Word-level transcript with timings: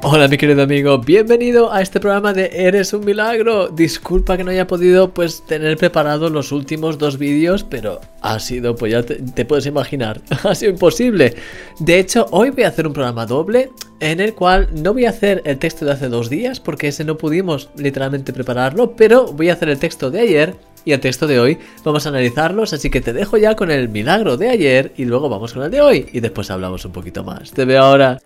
Hola 0.00 0.28
mi 0.28 0.38
querido 0.38 0.62
amigo, 0.62 0.98
bienvenido 0.98 1.72
a 1.72 1.82
este 1.82 1.98
programa 1.98 2.32
de 2.32 2.50
Eres 2.52 2.92
un 2.92 3.04
milagro. 3.04 3.66
Disculpa 3.66 4.36
que 4.36 4.44
no 4.44 4.52
haya 4.52 4.64
podido 4.64 5.12
pues 5.12 5.44
tener 5.44 5.76
preparados 5.76 6.30
los 6.30 6.52
últimos 6.52 6.98
dos 6.98 7.18
vídeos, 7.18 7.64
pero 7.64 8.00
ha 8.20 8.38
sido, 8.38 8.76
pues 8.76 8.92
ya 8.92 9.02
te, 9.02 9.16
te, 9.16 9.44
puedes 9.44 9.66
imaginar, 9.66 10.20
ha 10.44 10.54
sido 10.54 10.70
imposible. 10.70 11.34
De 11.80 11.98
hecho, 11.98 12.26
hoy 12.30 12.50
voy 12.50 12.62
a 12.62 12.68
hacer 12.68 12.86
un 12.86 12.92
programa 12.92 13.26
doble 13.26 13.70
en 13.98 14.20
el 14.20 14.34
cual 14.34 14.68
no 14.72 14.92
voy 14.92 15.04
a 15.04 15.10
hacer 15.10 15.42
el 15.44 15.58
texto 15.58 15.84
de 15.84 15.90
hace 15.90 16.08
dos 16.08 16.30
días 16.30 16.60
porque 16.60 16.88
ese 16.88 17.04
no 17.04 17.18
pudimos 17.18 17.68
literalmente 17.76 18.32
prepararlo, 18.32 18.94
pero 18.94 19.32
voy 19.32 19.50
a 19.50 19.54
hacer 19.54 19.68
el 19.68 19.80
texto 19.80 20.12
de 20.12 20.20
ayer 20.20 20.54
y 20.84 20.92
el 20.92 21.00
texto 21.00 21.26
de 21.26 21.40
hoy 21.40 21.58
vamos 21.82 22.06
a 22.06 22.10
analizarlos, 22.10 22.72
así 22.72 22.88
que 22.88 23.00
te 23.00 23.12
dejo 23.12 23.36
ya 23.36 23.56
con 23.56 23.72
el 23.72 23.88
milagro 23.88 24.36
de 24.36 24.48
ayer 24.48 24.92
y 24.96 25.06
luego 25.06 25.28
vamos 25.28 25.52
con 25.52 25.64
el 25.64 25.72
de 25.72 25.80
hoy 25.80 26.06
y 26.12 26.20
después 26.20 26.52
hablamos 26.52 26.84
un 26.84 26.92
poquito 26.92 27.24
más. 27.24 27.50
Te 27.50 27.64
veo 27.64 27.82
ahora. 27.82 28.20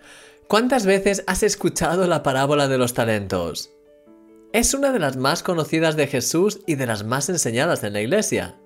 ¿Cuántas 0.47 0.85
veces 0.85 1.23
has 1.25 1.41
escuchado 1.41 2.05
la 2.05 2.21
parábola 2.21 2.67
de 2.67 2.77
los 2.77 2.93
talentos? 2.93 3.71
Es 4.51 4.73
una 4.73 4.91
de 4.91 4.99
las 4.99 5.17
más 5.17 5.41
conocidas 5.41 5.95
de 5.95 6.07
Jesús 6.07 6.59
y 6.67 6.75
de 6.75 6.85
las 6.85 7.03
más 7.03 7.29
enseñadas 7.29 7.83
en 7.83 7.93
la 7.93 8.01
iglesia. 8.01 8.59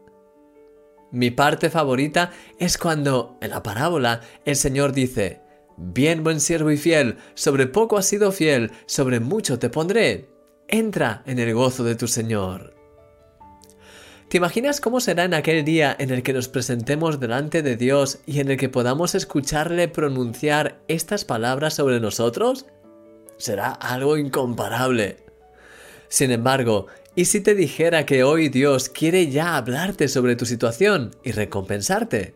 Mi 1.11 1.31
parte 1.31 1.69
favorita 1.69 2.31
es 2.59 2.77
cuando, 2.77 3.37
en 3.41 3.51
la 3.51 3.63
parábola, 3.63 4.21
el 4.43 4.57
Señor 4.57 4.91
dice, 4.91 5.41
Bien 5.77 6.23
buen 6.23 6.41
siervo 6.41 6.71
y 6.71 6.77
fiel, 6.77 7.17
sobre 7.35 7.67
poco 7.67 7.97
has 7.97 8.07
sido 8.07 8.31
fiel, 8.31 8.71
sobre 8.85 9.19
mucho 9.19 9.59
te 9.59 9.69
pondré. 9.69 10.29
Entra 10.67 11.23
en 11.25 11.39
el 11.39 11.53
gozo 11.53 11.83
de 11.83 11.95
tu 11.95 12.07
Señor. 12.07 12.76
¿Te 14.27 14.35
imaginas 14.35 14.81
cómo 14.81 14.99
será 14.99 15.23
en 15.23 15.33
aquel 15.33 15.63
día 15.63 15.95
en 15.97 16.09
el 16.09 16.21
que 16.21 16.33
nos 16.33 16.49
presentemos 16.49 17.21
delante 17.21 17.61
de 17.61 17.77
Dios 17.77 18.19
y 18.25 18.41
en 18.41 18.51
el 18.51 18.57
que 18.57 18.67
podamos 18.67 19.15
escucharle 19.15 19.87
pronunciar 19.87 20.81
estas 20.89 21.23
palabras 21.23 21.75
sobre 21.75 22.01
nosotros? 22.01 22.65
Será 23.37 23.71
algo 23.71 24.17
incomparable. 24.17 25.15
Sin 26.09 26.31
embargo, 26.31 26.87
¿y 27.15 27.23
si 27.23 27.39
te 27.39 27.55
dijera 27.55 28.05
que 28.05 28.25
hoy 28.25 28.49
Dios 28.49 28.89
quiere 28.89 29.31
ya 29.31 29.55
hablarte 29.55 30.09
sobre 30.09 30.35
tu 30.35 30.45
situación 30.45 31.15
y 31.23 31.31
recompensarte? 31.31 32.35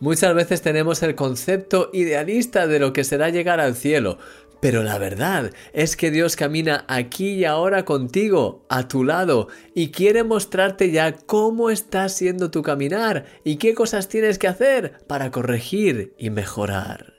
Muchas 0.00 0.34
veces 0.34 0.60
tenemos 0.60 1.02
el 1.02 1.14
concepto 1.14 1.88
idealista 1.94 2.66
de 2.66 2.78
lo 2.78 2.92
que 2.92 3.04
será 3.04 3.30
llegar 3.30 3.60
al 3.60 3.74
cielo, 3.74 4.18
pero 4.66 4.82
la 4.82 4.98
verdad 4.98 5.52
es 5.72 5.94
que 5.94 6.10
Dios 6.10 6.34
camina 6.34 6.84
aquí 6.88 7.34
y 7.34 7.44
ahora 7.44 7.84
contigo, 7.84 8.66
a 8.68 8.88
tu 8.88 9.04
lado, 9.04 9.46
y 9.76 9.92
quiere 9.92 10.24
mostrarte 10.24 10.90
ya 10.90 11.12
cómo 11.12 11.70
está 11.70 12.08
siendo 12.08 12.50
tu 12.50 12.64
caminar 12.64 13.26
y 13.44 13.58
qué 13.58 13.74
cosas 13.74 14.08
tienes 14.08 14.40
que 14.40 14.48
hacer 14.48 14.98
para 15.06 15.30
corregir 15.30 16.14
y 16.18 16.30
mejorar. 16.30 17.14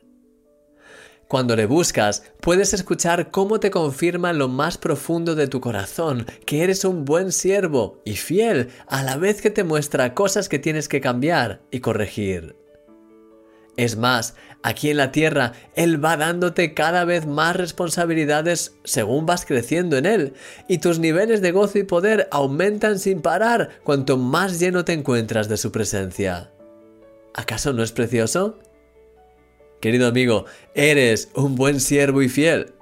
Cuando 1.29 1.55
le 1.55 1.67
buscas, 1.67 2.23
puedes 2.41 2.73
escuchar 2.73 3.31
cómo 3.31 3.61
te 3.61 3.71
confirma 3.71 4.33
lo 4.33 4.49
más 4.49 4.77
profundo 4.77 5.33
de 5.33 5.47
tu 5.47 5.61
corazón 5.61 6.25
que 6.45 6.63
eres 6.63 6.83
un 6.83 7.05
buen 7.05 7.31
siervo 7.31 8.01
y 8.03 8.17
fiel, 8.17 8.71
a 8.87 9.03
la 9.03 9.15
vez 9.15 9.41
que 9.41 9.51
te 9.51 9.63
muestra 9.63 10.13
cosas 10.13 10.49
que 10.49 10.59
tienes 10.59 10.89
que 10.89 10.99
cambiar 10.99 11.61
y 11.71 11.79
corregir. 11.79 12.66
Es 13.77 13.95
más, 13.95 14.35
aquí 14.63 14.89
en 14.89 14.97
la 14.97 15.11
tierra 15.11 15.53
Él 15.75 16.03
va 16.03 16.17
dándote 16.17 16.73
cada 16.73 17.05
vez 17.05 17.27
más 17.27 17.55
responsabilidades 17.55 18.75
según 18.83 19.27
vas 19.27 19.45
creciendo 19.45 19.97
en 19.97 20.07
Él, 20.07 20.33
y 20.67 20.79
tus 20.79 20.97
niveles 20.97 21.41
de 21.41 21.51
gozo 21.51 21.77
y 21.77 21.83
poder 21.83 22.27
aumentan 22.31 22.97
sin 22.97 23.21
parar 23.21 23.69
cuanto 23.83 24.17
más 24.17 24.59
lleno 24.59 24.83
te 24.83 24.93
encuentras 24.93 25.47
de 25.47 25.57
su 25.57 25.71
presencia. 25.71 26.49
¿Acaso 27.35 27.71
no 27.71 27.83
es 27.83 27.91
precioso? 27.91 28.57
Querido 29.79 30.07
amigo, 30.07 30.45
eres 30.73 31.29
un 31.35 31.55
buen 31.55 31.79
siervo 31.79 32.23
y 32.23 32.29
fiel. 32.29 32.73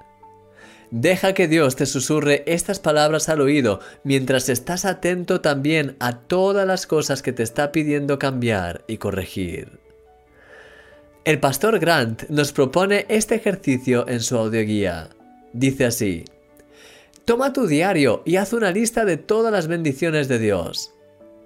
Deja 0.91 1.33
que 1.33 1.49
Dios 1.49 1.75
te 1.75 1.85
susurre 1.85 2.43
estas 2.45 2.79
palabras 2.79 3.27
al 3.27 3.41
oído 3.41 3.81
mientras 4.05 4.47
estás 4.47 4.85
atento 4.85 5.41
también 5.41 5.97
a 5.99 6.19
todas 6.19 6.65
las 6.65 6.87
cosas 6.87 7.21
que 7.21 7.33
te 7.33 7.43
está 7.43 7.73
pidiendo 7.73 8.17
cambiar 8.17 8.85
y 8.87 8.95
corregir. 8.97 9.84
El 11.25 11.39
pastor 11.39 11.79
Grant 11.79 12.29
nos 12.29 12.51
propone 12.51 13.07
este 13.09 13.33
ejercicio 13.33 14.07
en 14.07 14.19
su 14.19 14.37
audioguía. 14.37 15.09
Dice 15.53 15.85
así, 15.85 16.23
Toma 17.25 17.51
tu 17.51 17.65
diario 17.65 18.21
y 18.27 18.35
haz 18.35 18.53
una 18.53 18.69
lista 18.69 19.05
de 19.05 19.17
todas 19.17 19.51
las 19.51 19.67
bendiciones 19.67 20.27
de 20.27 20.37
Dios. 20.37 20.93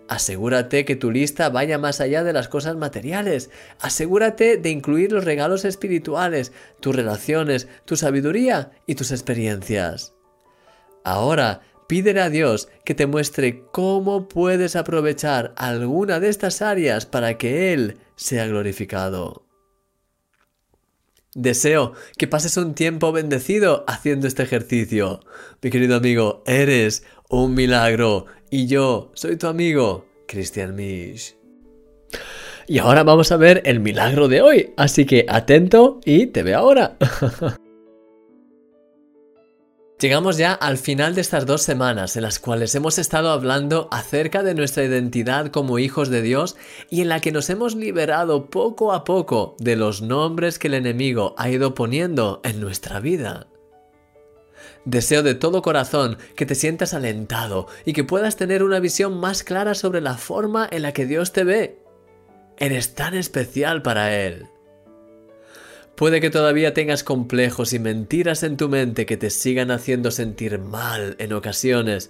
Asegúrate 0.09 0.83
que 0.83 0.97
tu 0.97 1.11
lista 1.11 1.47
vaya 1.47 1.77
más 1.77 2.01
allá 2.01 2.25
de 2.25 2.33
las 2.33 2.49
cosas 2.49 2.75
materiales. 2.75 3.51
Asegúrate 3.79 4.57
de 4.57 4.69
incluir 4.69 5.13
los 5.13 5.23
regalos 5.23 5.63
espirituales, 5.63 6.51
tus 6.81 6.93
relaciones, 6.93 7.69
tu 7.85 7.95
sabiduría 7.95 8.71
y 8.85 8.95
tus 8.95 9.11
experiencias. 9.11 10.13
Ahora, 11.05 11.61
pídele 11.87 12.19
a 12.19 12.29
Dios 12.29 12.67
que 12.83 12.95
te 12.95 13.07
muestre 13.07 13.63
cómo 13.71 14.27
puedes 14.27 14.75
aprovechar 14.75 15.53
alguna 15.55 16.19
de 16.19 16.27
estas 16.27 16.61
áreas 16.61 17.05
para 17.05 17.37
que 17.37 17.71
Él 17.71 17.97
sea 18.17 18.45
glorificado. 18.45 19.48
Deseo 21.35 21.93
que 22.17 22.27
pases 22.27 22.57
un 22.57 22.73
tiempo 22.73 23.11
bendecido 23.11 23.83
haciendo 23.87 24.27
este 24.27 24.41
ejercicio. 24.43 25.19
Mi 25.61 25.69
querido 25.69 25.95
amigo, 25.95 26.43
eres 26.47 27.03
un 27.29 27.53
milagro 27.53 28.25
y 28.49 28.65
yo 28.65 29.11
soy 29.13 29.37
tu 29.37 29.45
amigo, 29.45 30.07
Christian 30.27 30.75
Misch. 30.75 31.35
Y 32.67 32.79
ahora 32.79 33.03
vamos 33.03 33.31
a 33.31 33.37
ver 33.37 33.61
el 33.65 33.79
milagro 33.79 34.27
de 34.27 34.41
hoy, 34.41 34.73
así 34.75 35.05
que 35.05 35.25
atento 35.27 35.99
y 36.03 36.27
te 36.27 36.41
veo 36.41 36.57
ahora. 36.57 36.97
Llegamos 39.99 40.37
ya 40.37 40.53
al 40.53 40.77
final 40.77 41.13
de 41.13 41.19
estas 41.19 41.45
dos 41.45 41.61
semanas 41.61 42.15
en 42.15 42.23
las 42.23 42.39
cuales 42.39 42.73
hemos 42.73 42.97
estado 42.97 43.31
hablando 43.31 43.89
acerca 43.91 44.43
de 44.43 44.55
nuestra 44.55 44.85
identidad 44.85 45.47
como 45.47 45.77
hijos 45.77 46.07
de 46.07 46.21
Dios 46.21 46.55
y 46.89 47.01
en 47.01 47.09
la 47.09 47.19
que 47.19 47.33
nos 47.33 47.49
hemos 47.49 47.75
liberado 47.75 48.49
poco 48.49 48.93
a 48.93 49.03
poco 49.03 49.57
de 49.59 49.75
los 49.75 50.01
nombres 50.01 50.57
que 50.57 50.69
el 50.69 50.75
enemigo 50.75 51.35
ha 51.37 51.49
ido 51.49 51.75
poniendo 51.75 52.39
en 52.45 52.61
nuestra 52.61 53.01
vida. 53.01 53.47
Deseo 54.85 55.21
de 55.21 55.35
todo 55.35 55.61
corazón 55.61 56.17
que 56.37 56.45
te 56.45 56.55
sientas 56.55 56.93
alentado 56.93 57.67
y 57.83 57.91
que 57.91 58.05
puedas 58.05 58.37
tener 58.37 58.63
una 58.63 58.79
visión 58.79 59.19
más 59.19 59.43
clara 59.43 59.75
sobre 59.75 59.99
la 59.99 60.15
forma 60.15 60.65
en 60.71 60.83
la 60.83 60.93
que 60.93 61.07
Dios 61.07 61.33
te 61.33 61.43
ve. 61.43 61.83
Eres 62.55 62.95
tan 62.95 63.15
especial 63.15 63.81
para 63.81 64.15
Él. 64.15 64.47
Puede 65.99 66.21
que 66.21 66.29
todavía 66.29 66.73
tengas 66.73 67.03
complejos 67.03 67.73
y 67.73 67.79
mentiras 67.79 68.43
en 68.43 68.55
tu 68.55 68.69
mente 68.69 69.05
que 69.05 69.17
te 69.17 69.29
sigan 69.29 69.69
haciendo 69.69 70.11
sentir 70.11 70.57
mal 70.57 71.17
en 71.19 71.33
ocasiones, 71.33 72.09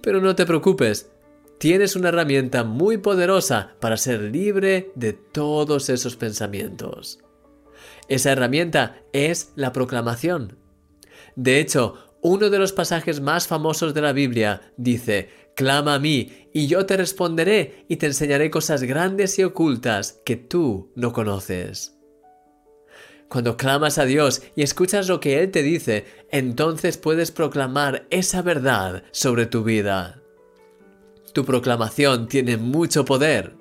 pero 0.00 0.22
no 0.22 0.34
te 0.34 0.46
preocupes, 0.46 1.10
tienes 1.58 1.96
una 1.96 2.08
herramienta 2.08 2.64
muy 2.64 2.96
poderosa 2.96 3.76
para 3.78 3.98
ser 3.98 4.22
libre 4.22 4.90
de 4.94 5.12
todos 5.12 5.90
esos 5.90 6.16
pensamientos. 6.16 7.18
Esa 8.08 8.32
herramienta 8.32 9.02
es 9.12 9.52
la 9.54 9.70
proclamación. 9.70 10.56
De 11.34 11.60
hecho, 11.60 12.16
uno 12.22 12.48
de 12.48 12.58
los 12.58 12.72
pasajes 12.72 13.20
más 13.20 13.48
famosos 13.48 13.92
de 13.92 14.00
la 14.00 14.14
Biblia 14.14 14.72
dice, 14.78 15.28
Clama 15.54 15.96
a 15.96 15.98
mí, 15.98 16.48
y 16.54 16.68
yo 16.68 16.86
te 16.86 16.96
responderé 16.96 17.84
y 17.86 17.96
te 17.96 18.06
enseñaré 18.06 18.50
cosas 18.50 18.82
grandes 18.82 19.38
y 19.38 19.44
ocultas 19.44 20.22
que 20.24 20.36
tú 20.36 20.90
no 20.94 21.12
conoces. 21.12 21.95
Cuando 23.28 23.56
clamas 23.56 23.98
a 23.98 24.04
Dios 24.04 24.42
y 24.54 24.62
escuchas 24.62 25.08
lo 25.08 25.20
que 25.20 25.40
Él 25.40 25.50
te 25.50 25.62
dice, 25.62 26.04
entonces 26.30 26.96
puedes 26.96 27.32
proclamar 27.32 28.06
esa 28.10 28.42
verdad 28.42 29.02
sobre 29.10 29.46
tu 29.46 29.64
vida. 29.64 30.22
Tu 31.32 31.44
proclamación 31.44 32.28
tiene 32.28 32.56
mucho 32.56 33.04
poder. 33.04 33.54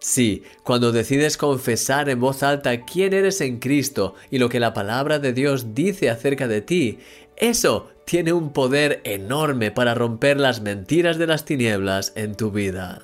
Sí, 0.00 0.42
cuando 0.64 0.90
decides 0.90 1.36
confesar 1.36 2.08
en 2.08 2.18
voz 2.18 2.42
alta 2.42 2.84
quién 2.84 3.12
eres 3.12 3.40
en 3.40 3.60
Cristo 3.60 4.16
y 4.30 4.38
lo 4.38 4.48
que 4.48 4.58
la 4.58 4.74
palabra 4.74 5.20
de 5.20 5.32
Dios 5.32 5.74
dice 5.74 6.10
acerca 6.10 6.48
de 6.48 6.60
ti, 6.60 6.98
eso 7.36 7.88
tiene 8.04 8.32
un 8.32 8.52
poder 8.52 9.00
enorme 9.04 9.70
para 9.70 9.94
romper 9.94 10.40
las 10.40 10.60
mentiras 10.60 11.18
de 11.18 11.28
las 11.28 11.44
tinieblas 11.44 12.12
en 12.16 12.34
tu 12.34 12.50
vida. 12.50 13.02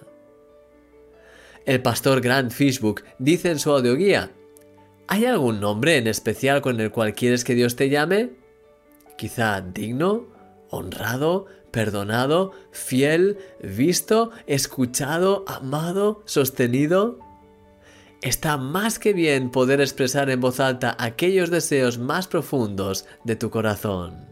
El 1.65 1.83
pastor 1.83 2.21
Grant 2.21 2.51
Fishbook 2.51 3.05
dice 3.19 3.51
en 3.51 3.61
su 3.61 3.71
audioguía, 3.71 4.33
¿Hay 5.11 5.25
algún 5.25 5.59
nombre 5.59 5.97
en 5.97 6.07
especial 6.07 6.61
con 6.61 6.79
el 6.81 6.91
cual 6.91 7.15
quieres 7.15 7.43
que 7.43 7.55
Dios 7.55 7.77
te 7.77 7.89
llame? 7.89 8.33
Quizá 9.17 9.63
digno, 9.63 10.27
honrado, 10.69 11.47
perdonado, 11.71 12.53
fiel, 12.73 13.39
visto, 13.63 14.31
escuchado, 14.47 15.45
amado, 15.49 16.23
sostenido. 16.27 17.19
está 18.21 18.59
más 18.59 18.99
que 18.99 19.15
bien 19.15 19.51
poder 19.51 19.81
expresar 19.81 20.29
en 20.29 20.41
voz 20.41 20.61
alta 20.61 20.95
aquellos 20.99 21.51
deseos 21.51 21.99
más 21.99 22.27
profundos 22.29 23.07
de 23.25 23.37
tu 23.37 23.49
corazón. 23.49 24.27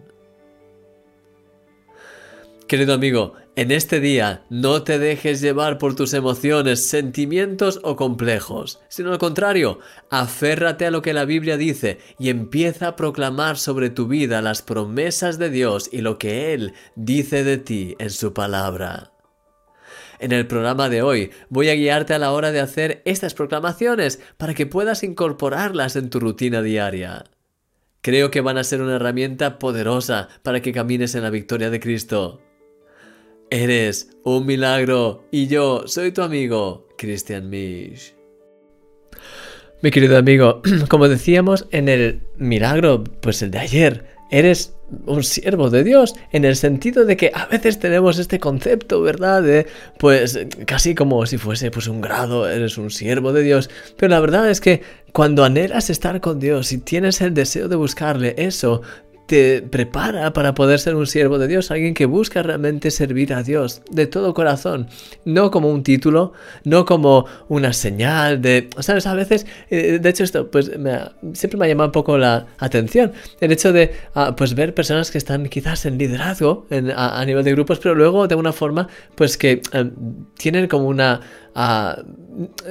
Querido 2.69 2.93
amigo, 2.93 3.35
en 3.57 3.71
este 3.71 4.01
día 4.01 4.45
no 4.51 4.83
te 4.83 4.99
dejes 4.99 5.41
llevar 5.41 5.79
por 5.79 5.97
tus 5.97 6.13
emociones, 6.13 6.87
sentimientos 6.87 7.81
o 7.83 7.97
complejos, 7.97 8.81
sino 8.89 9.13
al 9.13 9.19
contrario, 9.19 9.81
aférrate 10.11 10.85
a 10.85 10.91
lo 10.91 11.01
que 11.01 11.15
la 11.15 11.25
Biblia 11.25 11.57
dice 11.57 11.99
y 12.19 12.29
empieza 12.29 12.89
a 12.89 12.97
proclamar 12.97 13.57
sobre 13.57 13.89
tu 13.89 14.09
vida 14.09 14.43
las 14.43 14.61
promesas 14.61 15.39
de 15.39 15.49
Dios 15.49 15.89
y 15.91 16.03
lo 16.03 16.19
que 16.19 16.53
Él 16.53 16.75
dice 16.97 17.45
de 17.45 17.57
ti 17.57 17.97
en 17.99 18.11
su 18.11 18.35
palabra. 18.35 19.13
En 20.19 20.33
el 20.33 20.47
programa 20.47 20.91
de 20.91 21.01
hoy 21.01 21.31
voy 21.49 21.71
a 21.71 21.75
guiarte 21.75 22.13
a 22.13 22.19
la 22.19 22.33
hora 22.33 22.53
de 22.53 22.61
hacer 22.61 23.01
estas 23.07 23.33
proclamaciones 23.33 24.21
para 24.37 24.53
que 24.53 24.67
puedas 24.67 25.03
incorporarlas 25.03 25.97
en 25.97 26.11
tu 26.11 26.21
rutina 26.21 26.61
diaria. 26.61 27.25
Creo 28.03 28.31
que 28.31 28.43
van 28.43 28.59
a 28.59 28.65
ser 28.65 28.83
una 28.83 28.97
herramienta 28.97 29.59
poderosa 29.59 30.29
para 30.43 30.61
que 30.61 30.73
camines 30.73 31.15
en 31.15 31.23
la 31.23 31.31
victoria 31.31 31.71
de 31.71 31.81
Cristo. 31.81 32.46
Eres 33.51 34.11
un 34.25 34.45
milagro 34.45 35.25
y 35.31 35.47
yo 35.47 35.87
soy 35.87 36.11
tu 36.11 36.23
amigo, 36.23 36.89
Christian 36.99 37.49
Misch. 37.49 38.13
Mi 39.83 39.93
querido 39.93 40.19
amigo, 40.19 40.63
como 40.89 41.09
decíamos 41.09 41.69
en 41.71 41.89
el 41.89 42.23
milagro, 42.39 43.05
pues 43.05 43.43
el 43.43 43.53
de 43.53 43.59
ayer, 43.61 44.05
eres 44.33 44.75
un 45.07 45.23
siervo 45.23 45.71
de 45.71 45.85
Dios 45.85 46.15
en 46.33 46.45
el 46.45 46.57
sentido 46.57 47.05
de 47.05 47.17
que 47.17 47.31
a 47.35 47.47
veces 47.47 47.79
tenemos 47.79 48.19
este 48.19 48.41
concepto, 48.41 49.01
¿verdad? 49.03 49.43
De 49.43 49.67
pues 49.99 50.39
casi 50.65 50.97
como 50.97 51.25
si 51.27 51.39
fuese 51.39 51.71
pues 51.71 51.87
un 51.87 52.01
grado, 52.01 52.49
eres 52.49 52.79
un 52.79 52.91
siervo 52.91 53.33
de 53.33 53.43
Dios, 53.43 53.71
pero 53.97 54.11
la 54.11 54.21
verdad 54.21 54.51
es 54.51 54.61
que 54.61 54.83
cuando 55.13 55.45
anhelas 55.45 55.89
estar 55.91 56.21
con 56.21 56.41
Dios 56.41 56.73
y 56.73 56.79
tienes 56.79 57.21
el 57.21 57.33
deseo 57.35 57.69
de 57.69 57.77
buscarle, 57.77 58.35
eso 58.39 58.83
te 59.27 59.63
prepara 59.63 60.33
para 60.33 60.55
poder 60.55 60.79
ser 60.79 60.95
un 60.95 61.07
siervo 61.07 61.39
de 61.39 61.49
Dios, 61.49 61.71
alguien 61.71 61.95
que 61.95 62.07
busca 62.07 62.43
realmente 62.43 62.91
servir 62.91 63.35
a 63.35 63.43
Dios 63.43 63.83
de 63.91 64.07
todo 64.07 64.35
corazón, 64.35 64.89
no 65.25 65.51
como 65.51 65.71
un 65.71 65.83
título, 65.83 66.33
no 66.65 66.85
como 66.85 67.27
una 67.49 67.73
señal 67.73 68.41
de, 68.41 68.71
sabes, 68.79 69.07
a 69.07 69.15
veces, 69.15 69.47
eh, 69.71 69.99
de 70.01 70.09
hecho 70.09 70.25
esto, 70.25 70.51
pues 70.51 70.71
siempre 71.33 71.59
me 71.59 71.67
ha 71.67 71.69
llamado 71.69 71.89
un 71.89 71.93
poco 71.93 72.19
la 72.19 72.47
atención, 72.59 73.13
el 73.41 73.53
hecho 73.53 73.73
de, 73.73 73.93
ah, 74.15 74.35
pues 74.37 74.55
ver 74.55 74.75
personas 74.75 75.11
que 75.11 75.19
están 75.19 75.49
quizás 75.49 75.87
en 75.87 75.99
liderazgo 75.99 76.67
a, 76.95 77.25
nivel 77.25 77.45
de 77.45 77.53
grupos, 77.53 77.79
pero 77.81 77.95
luego 77.95 78.29
de 78.29 78.35
una 78.37 78.53
forma, 78.53 78.89
pues 79.15 79.37
que 79.37 79.61
eh, 79.73 79.91
tienen 80.37 80.69
como 80.69 80.87
una 80.87 81.21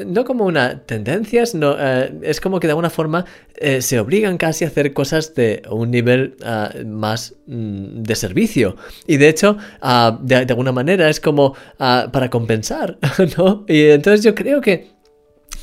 no 0.06 0.26
como 0.26 0.46
una 0.46 0.82
tendencia, 0.86 1.46
sino, 1.46 1.76
eh, 1.80 2.14
es 2.22 2.40
como 2.40 2.60
que 2.60 2.68
de 2.68 2.72
alguna 2.72 2.92
forma 2.92 3.26
eh, 3.56 3.82
se 3.82 4.00
obligan 4.00 4.38
casi 4.38 4.64
a 4.64 4.68
hacer 4.68 4.94
cosas 4.94 5.34
de 5.34 5.64
un 5.72 5.90
nivel 5.90 6.36
ah, 6.44 6.72
más 6.86 7.36
mm, 7.48 8.04
de 8.04 8.16
servicio. 8.16 8.76
Y 9.08 9.18
de 9.18 9.30
hecho, 9.30 9.58
ah, 9.82 10.20
de, 10.22 10.36
alguna 10.36 10.72
manera 10.72 11.10
es 11.10 11.20
como 11.20 11.56
ah, 11.80 12.10
para 12.12 12.30
compensar, 12.30 13.00
¿no? 13.38 13.66
Y 13.68 13.86
entonces 13.86 14.24
yo 14.24 14.36
creo 14.36 14.62
que 14.62 14.95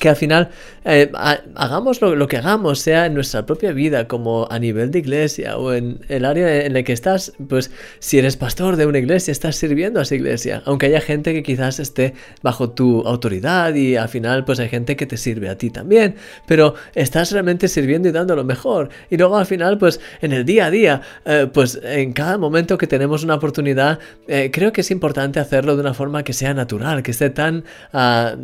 que 0.03 0.09
al 0.09 0.17
final 0.17 0.49
eh, 0.85 1.13
hagamos 1.55 2.03
lo, 2.03 2.27
que 2.27 2.37
hagamos, 2.37 2.81
sea 2.81 3.07
en 3.07 3.15
nuestra 3.15 3.47
propia 3.47 3.71
vida, 3.71 4.09
como 4.09 4.49
a 4.51 4.59
nivel 4.59 4.91
de 4.91 4.99
iglesia 4.99 5.57
o 5.57 5.73
en 5.73 6.01
el 6.09 6.25
área 6.25 6.67
en 6.67 6.73
la 6.73 6.83
que 6.83 6.93
estás, 6.93 7.33
pues 7.49 7.71
si 8.01 8.19
eres 8.19 8.37
pastor 8.37 8.75
de 8.75 8.85
una 8.87 8.99
iglesia, 8.99 9.31
estás 9.31 9.55
sirviendo 9.55 10.01
a 10.01 10.03
esa 10.03 10.17
iglesia, 10.17 10.61
aunque 10.67 10.87
haya 10.87 11.01
gente 11.01 11.33
que 11.33 11.45
quizás 11.45 11.79
esté 11.79 12.15
bajo 12.43 12.71
tu 12.71 13.03
autoridad 13.03 13.73
y 13.75 13.95
al 13.95 14.09
final 14.09 14.45
pues 14.45 14.59
hay 14.59 14.69
gente 14.69 14.97
que 14.97 15.07
te 15.07 15.17
sirve 15.17 15.49
a 15.49 15.57
ti 15.57 15.71
también, 15.71 16.17
pero 16.49 16.75
estás 16.97 17.31
realmente 17.31 17.69
sirviendo 17.69 18.09
y 18.09 18.13
dando 18.13 18.35
lo 18.35 18.43
mejor. 18.43 18.89
Y 19.09 19.19
luego 19.19 19.39
al 19.39 19.47
final 19.47 19.79
pues 19.79 20.01
en 20.21 20.33
el 20.33 20.45
día 20.45 20.67
a 20.67 20.71
día, 20.73 21.01
eh, 21.25 21.47
pues 21.53 21.79
en 21.81 22.13
cada 22.13 22.39
momento 22.39 22.77
que 22.77 22.89
tenemos 22.89 23.23
una 23.23 23.37
oportunidad, 23.37 24.01
eh, 24.27 24.51
creo 24.53 24.73
que 24.73 24.81
es 24.81 24.91
importante 24.91 25.39
hacerlo 25.39 25.77
de 25.77 25.83
una 25.83 25.95
forma 25.95 26.25
que 26.25 26.33
sea 26.33 26.55
natural, 26.55 27.05
que 27.05 27.13
esté 27.13 27.31
tan 27.31 27.63
ah, 27.93 28.35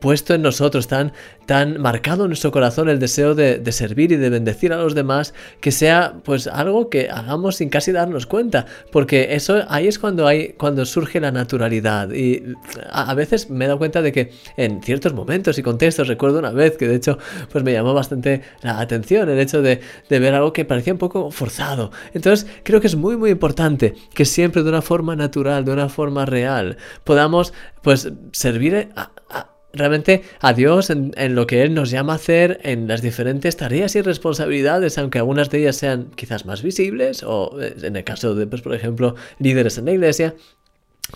puesto 0.00 0.34
en 0.34 0.42
nosotros 0.42 0.63
tan, 0.70 1.12
tan 1.46 1.80
marcado 1.80 2.24
en 2.24 2.30
nuestro 2.30 2.50
corazón 2.50 2.88
el 2.88 2.98
deseo 2.98 3.34
de, 3.34 3.60
servir 3.72 4.12
y 4.12 4.16
de 4.16 4.30
bendecir 4.30 4.72
a 4.72 4.76
los 4.76 4.94
demás, 4.94 5.34
que 5.60 5.72
sea 5.72 6.14
pues 6.24 6.46
algo 6.46 6.90
que 6.90 7.10
hagamos 7.10 7.56
sin 7.56 7.68
casi 7.68 7.92
darnos 7.92 8.26
cuenta, 8.26 8.66
porque 8.92 9.34
eso 9.34 9.64
ahí 9.68 9.88
es 9.88 9.98
cuando 9.98 10.26
hay, 10.26 10.50
cuando 10.50 10.84
surge 10.84 11.20
la 11.20 11.32
naturalidad. 11.32 12.10
Y 12.12 12.54
a, 12.90 13.14
veces 13.14 13.50
me 13.50 13.64
he 13.64 13.68
dado 13.68 13.78
cuenta 13.78 14.02
de 14.02 14.12
que 14.12 14.32
en 14.56 14.82
ciertos 14.82 15.12
momentos 15.12 15.58
y 15.58 15.62
contextos, 15.62 16.08
recuerdo 16.08 16.38
una 16.38 16.50
vez 16.50 16.76
que 16.76 16.88
de 16.88 16.96
hecho 16.96 17.18
pues 17.50 17.64
me 17.64 17.72
llamó 17.72 17.94
bastante 17.94 18.42
la 18.62 18.80
atención 18.80 19.28
el 19.28 19.38
hecho 19.38 19.62
de, 19.62 19.80
ver 20.08 20.34
algo 20.34 20.52
que 20.52 20.64
parecía 20.64 20.92
un 20.92 20.98
poco 20.98 21.30
forzado. 21.30 21.90
Entonces 22.12 22.46
creo 22.62 22.80
que 22.80 22.86
es 22.86 22.96
muy 22.96 23.16
muy 23.16 23.30
importante 23.30 23.94
que 24.14 24.24
siempre 24.24 24.62
de 24.62 24.68
una 24.68 24.82
forma 24.82 25.16
natural, 25.16 25.64
de 25.64 25.72
una 25.72 25.88
forma 25.88 26.24
real, 26.24 26.76
podamos 27.04 27.52
pues 27.82 28.10
servir 28.32 28.88
a 28.96 29.53
realmente 29.74 30.22
a 30.40 30.52
Dios 30.52 30.90
en, 30.90 31.12
lo 31.34 31.46
que 31.46 31.62
Él 31.62 31.74
nos 31.74 31.90
llama 31.90 32.14
a 32.14 32.16
hacer 32.16 32.60
en 32.62 32.88
las 32.88 33.02
diferentes 33.02 33.56
tareas 33.56 33.94
y 33.96 34.02
responsabilidades, 34.02 34.98
aunque 34.98 35.18
algunas 35.18 35.50
de 35.50 35.58
ellas 35.60 35.76
sean 35.76 36.08
quizás 36.14 36.46
más 36.46 36.62
visibles, 36.62 37.22
o 37.22 37.60
eh, 37.60 37.74
en 37.82 37.96
el 37.96 38.04
caso 38.04 38.34
de, 38.34 38.46
pues, 38.46 38.62
por 38.62 38.74
ejemplo, 38.74 39.14
líderes 39.38 39.78
en 39.78 39.86
la 39.86 39.92
iglesia, 39.92 40.34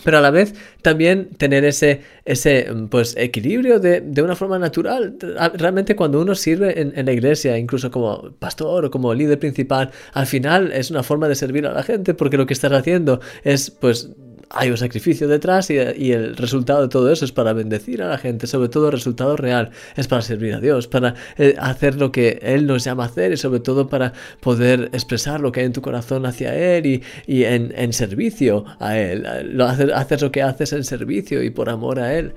pero 0.04 0.18
a 0.18 0.20
la 0.20 0.30
vez 0.30 0.54
también 0.82 1.30
tener 1.30 1.64
ese, 1.64 2.02
ese 2.24 2.68
pues, 2.90 3.16
equilibrio 3.16 3.80
de, 3.80 4.00
de 4.02 4.22
una 4.22 4.36
forma 4.36 4.58
natural. 4.58 5.16
Realmente 5.54 5.96
cuando 5.96 6.20
uno 6.20 6.34
sirve 6.34 6.80
en, 6.80 6.92
en, 6.94 7.06
la 7.06 7.12
iglesia, 7.12 7.56
incluso 7.56 7.90
como 7.90 8.32
pastor 8.38 8.84
o 8.84 8.90
como 8.90 9.14
líder 9.14 9.38
principal, 9.38 9.90
al 10.12 10.26
final 10.26 10.72
es 10.72 10.90
una 10.90 11.02
forma 11.02 11.26
de 11.26 11.34
servir 11.34 11.66
a 11.66 11.72
la 11.72 11.82
gente 11.82 12.12
porque 12.12 12.36
lo 12.36 12.46
que 12.46 12.52
estás 12.52 12.72
haciendo 12.72 13.20
es 13.44 13.70
pues 13.70 14.10
hay 14.50 14.70
un 14.70 14.76
sacrificio 14.76 15.28
detrás 15.28 15.70
y, 15.70 15.78
el 15.78 16.36
resultado 16.36 16.82
de 16.82 16.88
todo 16.88 17.12
eso 17.12 17.24
es 17.24 17.32
para 17.32 17.52
bendecir 17.52 18.02
a 18.02 18.08
la 18.08 18.18
gente, 18.18 18.46
sobre 18.46 18.68
todo 18.68 18.86
el 18.86 18.92
resultado 18.92 19.36
real 19.36 19.70
es 19.96 20.08
para 20.08 20.22
servir 20.22 20.54
a 20.54 20.60
Dios, 20.60 20.86
para 20.86 21.14
eh, 21.36 21.54
hacer 21.58 21.96
lo 21.96 22.12
que 22.12 22.38
Él 22.42 22.66
nos 22.66 22.84
llama 22.84 23.04
a 23.04 23.06
hacer 23.06 23.32
y 23.32 23.36
sobre 23.36 23.60
todo 23.60 23.88
para 23.88 24.12
poder 24.40 24.90
expresar 24.92 25.40
lo 25.40 25.52
que 25.52 25.60
hay 25.60 25.66
en 25.66 25.72
tu 25.72 25.82
corazón 25.82 26.24
hacia 26.24 26.54
Él 26.54 27.02
y, 27.26 27.44
en, 27.44 27.92
servicio 27.92 28.64
a 28.78 28.98
Él. 28.98 29.26
Lo, 29.52 29.66
haces, 29.66 30.22
lo 30.22 30.30
que 30.30 30.42
haces 30.42 30.72
en 30.72 30.84
servicio 30.84 31.42
y 31.42 31.50
por 31.50 31.68
amor 31.68 31.98
a 31.98 32.14
Él. 32.14 32.32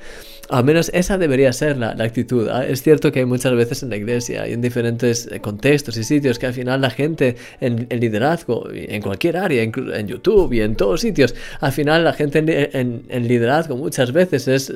Al 0.49 0.65
menos 0.65 0.91
esa 0.93 1.17
debería 1.17 1.53
ser 1.53 1.77
la, 1.77 1.91
actitud. 1.91 2.49
¿ah? 2.49 2.65
Es 2.65 2.81
cierto 2.81 3.11
que 3.11 3.19
hay 3.19 3.25
muchas 3.25 3.53
veces 3.55 3.83
en 3.83 3.89
la 3.89 3.95
iglesia 3.95 4.47
y 4.47 4.53
en 4.53 4.61
diferentes 4.61 5.29
eh, 5.31 5.39
contextos 5.39 5.95
y 5.97 6.03
sitios 6.03 6.39
que 6.39 6.47
al 6.47 6.53
final 6.53 6.81
la 6.81 6.89
gente 6.89 7.37
en, 7.61 7.87
el 7.89 7.99
liderazgo, 8.01 8.67
en 8.73 9.01
cualquier 9.01 9.37
área, 9.37 9.63
en 9.63 10.07
YouTube 10.07 10.51
y 10.51 10.61
en 10.61 10.75
todos 10.75 11.01
sitios, 11.01 11.35
al 11.61 11.71
final 11.71 12.00
la 12.01 12.13
gente 12.13 12.69
en, 12.77 13.27
liderazgo 13.27 13.77
muchas 13.77 14.11
veces 14.11 14.47
es, 14.47 14.73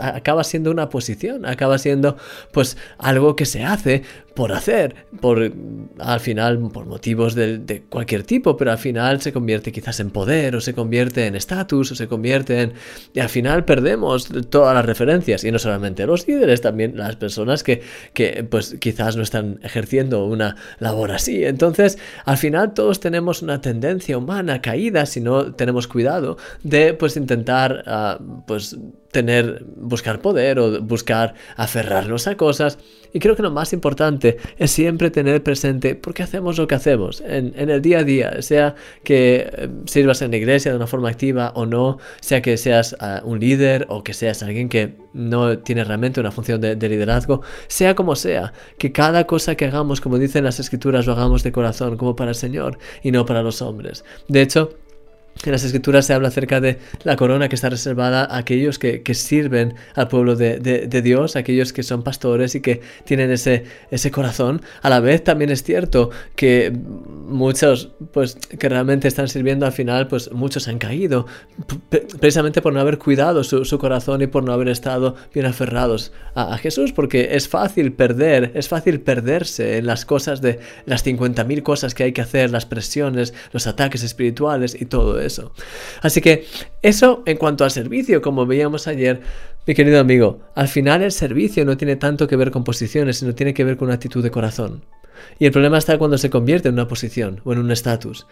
acaba 0.00 0.44
siendo 0.44 0.70
una 0.70 0.88
posición, 0.88 1.46
acaba 1.46 1.78
siendo 1.78 2.16
pues 2.52 2.76
algo 2.98 3.36
que 3.36 3.46
se 3.46 3.64
hace 3.64 4.02
por 4.36 4.52
hacer, 4.52 4.94
por 5.20 5.50
al 5.98 6.20
final 6.20 6.58
por 6.70 6.84
motivos 6.84 7.34
de, 7.34 7.82
cualquier 7.88 8.22
tipo, 8.22 8.56
pero 8.56 8.70
al 8.70 8.78
final 8.78 9.22
se 9.22 9.32
convierte 9.32 9.72
quizás 9.72 9.98
en 9.98 10.10
poder 10.10 10.54
o 10.56 10.60
se 10.60 10.74
convierte 10.74 11.26
en 11.26 11.34
estatus 11.34 11.92
o 11.92 11.94
se 11.94 12.06
convierte 12.06 12.60
en... 12.60 12.74
Y 13.14 13.20
al 13.20 13.30
final 13.30 13.64
perdemos 13.64 14.28
todas 14.50 14.74
las 14.74 14.84
referencias 14.84 15.42
y 15.42 15.50
no 15.50 15.58
solamente 15.58 16.06
los 16.06 16.28
líderes, 16.28 16.60
también 16.60 16.98
las 16.98 17.16
personas 17.16 17.62
que, 17.62 17.80
que 18.12 18.46
pues 18.48 18.76
quizás 18.78 19.16
no 19.16 19.22
están 19.22 19.58
ejerciendo 19.62 20.26
una 20.26 20.56
labor 20.80 21.12
así. 21.12 21.42
Entonces 21.44 21.98
al 22.26 22.36
final 22.36 22.74
todos 22.74 23.00
tenemos 23.00 23.40
una 23.40 23.62
tendencia 23.62 24.18
humana 24.18 24.60
caída 24.60 25.06
si 25.06 25.22
no 25.22 25.54
tenemos 25.54 25.88
cuidado 25.88 26.36
de 26.66 26.94
pues 26.94 27.16
intentar 27.16 27.84
ah, 27.86 28.18
pues 28.46 28.76
tener, 29.12 29.64
buscar 29.76 30.20
poder 30.20 30.58
o 30.58 30.82
buscar 30.82 31.34
aferrarnos 31.56 32.26
a 32.26 32.36
cosas. 32.36 32.78
Y 33.12 33.20
creo 33.20 33.36
que 33.36 33.42
lo 33.42 33.52
más 33.52 33.72
importante 33.72 34.36
es 34.58 34.72
siempre 34.72 35.10
tener 35.10 35.42
presente 35.42 35.94
por 35.94 36.12
qué 36.12 36.24
hacemos 36.24 36.58
lo 36.58 36.66
que 36.66 36.74
hacemos 36.74 37.22
en, 37.24 37.54
el 37.56 37.80
día 37.80 38.00
a 38.00 38.04
día, 38.04 38.42
sea 38.42 38.74
que 39.04 39.48
eh, 39.50 39.68
sirvas 39.86 40.20
en 40.22 40.32
la 40.32 40.36
iglesia 40.38 40.72
de 40.72 40.76
una 40.76 40.88
forma 40.88 41.08
activa 41.08 41.52
o 41.54 41.66
no, 41.66 41.98
sea 42.20 42.42
que 42.42 42.56
seas 42.56 42.96
ah, 42.98 43.22
un 43.24 43.38
líder 43.38 43.86
o 43.88 44.02
que 44.02 44.12
seas 44.12 44.42
alguien 44.42 44.68
que 44.68 44.96
no 45.14 45.60
tiene 45.60 45.84
realmente 45.84 46.20
una 46.20 46.32
función 46.32 46.60
de, 46.60 46.74
de 46.74 46.88
liderazgo, 46.88 47.42
sea 47.68 47.94
como 47.94 48.16
sea, 48.16 48.52
que 48.76 48.90
cada 48.92 49.24
cosa 49.24 49.54
que 49.54 49.66
hagamos, 49.66 50.00
como 50.00 50.18
dicen 50.18 50.44
las 50.44 50.58
escrituras, 50.58 51.06
lo 51.06 51.12
hagamos 51.12 51.42
de 51.44 51.52
corazón, 51.52 51.96
como 51.96 52.16
para 52.16 52.32
el 52.32 52.36
Señor 52.36 52.78
y 53.02 53.12
no 53.12 53.24
para 53.24 53.42
los 53.42 53.62
hombres. 53.62 54.04
De 54.28 54.42
hecho, 54.42 54.76
En 55.44 55.52
las 55.52 55.64
escrituras 55.64 56.06
se 56.06 56.14
habla 56.14 56.28
acerca 56.28 56.60
de 56.60 56.78
la 57.04 57.16
corona 57.16 57.48
que 57.48 57.54
está 57.54 57.68
reservada 57.68 58.24
a 58.24 58.38
aquellos 58.38 58.78
que, 58.78 59.02
sirven 59.14 59.74
al 59.94 60.08
pueblo 60.08 60.34
de, 60.34 60.58
de, 60.58 61.02
Dios, 61.02 61.36
aquellos 61.36 61.72
que 61.72 61.82
son 61.82 62.02
pastores 62.02 62.54
y 62.54 62.60
que 62.60 62.80
tienen 63.04 63.30
ese, 63.30 63.64
ese 63.90 64.10
corazón. 64.10 64.62
A 64.82 64.90
la 64.90 65.00
vez 65.00 65.22
también 65.22 65.50
es 65.50 65.62
cierto 65.62 66.10
que 66.34 66.72
muchos, 66.72 67.90
pues, 68.12 68.36
que 68.36 68.68
realmente 68.68 69.08
están 69.08 69.28
sirviendo 69.28 69.66
al 69.66 69.72
final, 69.72 70.08
pues 70.08 70.32
muchos 70.32 70.68
han 70.68 70.78
caído, 70.78 71.26
precisamente 72.18 72.62
por 72.62 72.72
no 72.72 72.80
haber 72.80 72.98
cuidado 72.98 73.44
su, 73.44 73.64
su, 73.64 73.78
corazón 73.78 74.22
y 74.22 74.26
por 74.26 74.42
no 74.42 74.52
haber 74.52 74.68
estado 74.68 75.16
bien 75.32 75.46
aferrados 75.46 76.12
a, 76.34 76.54
a, 76.54 76.58
Jesús, 76.58 76.92
porque 76.92 77.36
es 77.36 77.48
fácil 77.48 77.92
perder, 77.92 78.52
es 78.54 78.68
fácil 78.68 79.00
perderse 79.00 79.78
en 79.78 79.86
las 79.86 80.04
cosas 80.04 80.40
de 80.40 80.58
las 80.86 81.04
50.000 81.04 81.62
cosas 81.62 81.94
que 81.94 82.04
hay 82.04 82.12
que 82.12 82.22
hacer, 82.22 82.50
las 82.50 82.66
presiones, 82.66 83.34
los 83.52 83.66
ataques 83.66 84.02
espirituales 84.02 84.80
y 84.80 84.86
todo 84.86 85.20
eso 85.20 85.25
eso. 85.26 85.52
Así 86.00 86.20
que 86.20 86.46
eso 86.82 87.22
en 87.26 87.36
cuanto 87.36 87.64
al 87.64 87.70
servicio, 87.70 88.22
como 88.22 88.46
veíamos 88.46 88.86
ayer, 88.86 89.20
mi 89.66 89.74
querido 89.74 90.00
amigo, 90.00 90.40
al 90.54 90.68
final 90.68 91.02
el 91.02 91.12
servicio 91.12 91.64
no 91.64 91.76
tiene 91.76 91.96
tanto 91.96 92.26
que 92.28 92.36
ver 92.36 92.50
con 92.50 92.64
posiciones, 92.64 93.18
sino 93.18 93.34
tiene 93.34 93.52
que 93.52 93.64
ver 93.64 93.76
con 93.76 93.86
una 93.86 93.94
actitud 93.94 94.22
de 94.22 94.30
corazón. 94.30 94.82
Y 95.38 95.46
el 95.46 95.52
problema 95.52 95.78
está 95.78 95.98
cuando 95.98 96.18
se 96.18 96.30
convierte 96.30 96.68
en 96.68 96.74
una 96.74 96.88
posición 96.88 97.40
o 97.44 97.52
en 97.52 97.58
un 97.58 97.70
estatus 97.70 98.26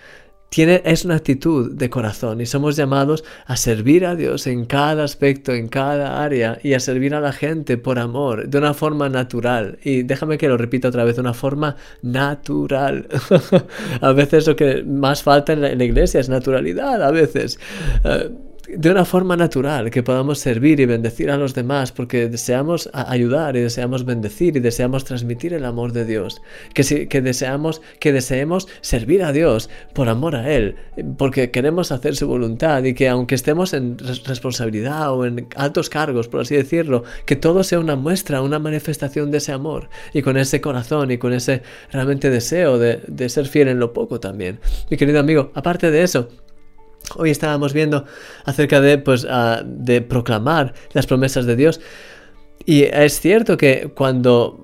es 0.62 1.04
una 1.04 1.16
actitud 1.16 1.72
de 1.72 1.90
corazón 1.90 2.40
y 2.40 2.46
somos 2.46 2.76
llamados 2.76 3.24
a 3.46 3.56
servir 3.56 4.06
a 4.06 4.14
Dios 4.14 4.46
en 4.46 4.66
cada 4.66 5.04
aspecto, 5.04 5.52
en 5.52 5.68
cada 5.68 6.22
área 6.22 6.58
y 6.62 6.74
a 6.74 6.80
servir 6.80 7.14
a 7.14 7.20
la 7.20 7.32
gente 7.32 7.76
por 7.76 7.98
amor, 7.98 8.48
de 8.48 8.58
una 8.58 8.74
forma 8.74 9.08
natural. 9.08 9.78
Y 9.82 10.02
déjame 10.02 10.38
que 10.38 10.48
lo 10.48 10.56
repita 10.56 10.88
otra 10.88 11.04
vez, 11.04 11.16
de 11.16 11.22
una 11.22 11.34
forma 11.34 11.76
natural. 12.02 13.08
a 14.00 14.12
veces 14.12 14.46
lo 14.46 14.54
que 14.56 14.82
más 14.84 15.22
falta 15.22 15.52
en 15.52 15.60
la, 15.60 15.84
iglesia 15.84 16.20
es 16.20 16.28
naturalidad, 16.28 17.02
a 17.02 17.10
veces. 17.10 17.58
Eh, 18.04 18.30
de 18.76 18.90
una 18.90 19.04
forma 19.04 19.36
natural, 19.36 19.90
que 19.90 20.02
podamos 20.02 20.38
servir 20.38 20.80
y 20.80 20.86
bendecir 20.86 21.30
a 21.30 21.36
los 21.36 21.54
demás, 21.54 21.92
porque 21.92 22.28
deseamos 22.28 22.90
ayudar 22.92 23.56
y 23.56 23.60
deseamos 23.60 24.04
bendecir 24.04 24.56
y 24.56 24.60
deseamos 24.60 25.04
transmitir 25.04 25.54
el 25.54 25.64
amor 25.64 25.92
de 25.92 26.04
Dios, 26.04 26.42
que, 26.72 27.08
que, 27.08 27.20
deseamos, 27.20 27.82
que 28.00 28.12
deseemos 28.12 28.68
servir 28.80 29.22
a 29.22 29.32
Dios 29.32 29.70
por 29.92 30.08
amor 30.08 30.36
a 30.36 30.50
Él, 30.50 30.76
porque 31.16 31.50
queremos 31.50 31.92
hacer 31.92 32.16
su 32.16 32.26
voluntad 32.26 32.82
y 32.84 32.94
que 32.94 33.08
aunque 33.08 33.34
estemos 33.34 33.72
en 33.74 33.98
responsabilidad 33.98 35.12
o 35.12 35.24
en 35.26 35.48
altos 35.56 35.88
cargos, 35.90 36.28
por 36.28 36.40
así 36.40 36.56
decirlo, 36.56 37.04
que 37.26 37.36
todo 37.36 37.64
sea 37.64 37.78
una 37.78 37.96
muestra, 37.96 38.42
una 38.42 38.58
manifestación 38.58 39.30
de 39.30 39.38
ese 39.38 39.52
amor 39.52 39.88
y 40.12 40.22
con 40.22 40.36
ese 40.36 40.60
corazón 40.60 41.10
y 41.10 41.18
con 41.18 41.32
ese 41.32 41.62
realmente 41.92 42.30
deseo 42.30 42.78
de, 42.78 43.00
de 43.06 43.28
ser 43.28 43.46
fiel 43.46 43.68
en 43.68 43.78
lo 43.78 43.92
poco 43.92 44.20
también. 44.20 44.60
Mi 44.90 44.96
querido 44.96 45.20
amigo, 45.20 45.50
aparte 45.54 45.90
de 45.90 46.02
eso, 46.02 46.28
Hoy 47.16 47.30
estábamos 47.30 47.72
viendo 47.72 48.04
acerca 48.44 48.80
de, 48.80 48.98
pues, 48.98 49.26
ah, 49.28 49.62
de 49.64 50.00
proclamar 50.00 50.74
las 50.92 51.06
promesas 51.06 51.46
de 51.46 51.56
Dios. 51.56 51.80
Y 52.64 52.84
es 52.84 53.20
cierto 53.20 53.56
que 53.56 53.90
cuando... 53.94 54.60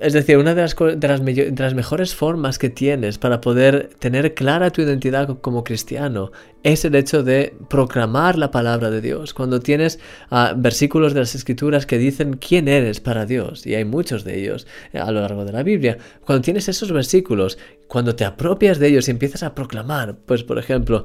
Es 0.00 0.14
decir, 0.14 0.36
una 0.36 0.52
de 0.52 0.62
las, 0.62 1.74
mejores 1.74 2.12
formas 2.12 2.58
que 2.58 2.70
tienes 2.70 3.18
para 3.18 3.40
poder 3.40 3.90
tener 4.00 4.34
clara 4.34 4.70
tu 4.70 4.82
identidad 4.82 5.38
como 5.40 5.62
cristiano 5.62 6.32
es 6.64 6.84
el 6.84 6.96
hecho 6.96 7.22
de 7.22 7.54
proclamar 7.70 8.36
la 8.36 8.50
palabra 8.50 8.90
de 8.90 9.00
Dios. 9.00 9.32
Cuando 9.32 9.60
tienes 9.60 10.00
ah, 10.30 10.54
versículos 10.56 11.14
de 11.14 11.20
las 11.20 11.36
escrituras 11.36 11.86
que 11.86 11.98
dicen 11.98 12.36
quién 12.36 12.66
eres 12.66 12.98
para 12.98 13.26
Dios, 13.26 13.64
y 13.64 13.76
hay 13.76 13.84
muchos 13.84 14.24
de 14.24 14.40
ellos 14.40 14.66
eh, 14.92 14.98
a 14.98 15.12
lo 15.12 15.20
largo 15.20 15.44
de 15.44 15.52
la 15.52 15.62
Biblia, 15.62 15.98
cuando 16.26 16.42
tienes 16.42 16.68
esos 16.68 16.90
versículos, 16.90 17.56
cuando 17.86 18.16
te 18.16 18.24
apropias 18.24 18.80
de 18.80 18.88
ellos 18.88 19.06
y 19.06 19.12
empiezas 19.12 19.44
a 19.44 19.54
proclamar, 19.54 20.16
pues 20.26 20.42
por 20.42 20.58
ejemplo, 20.58 21.04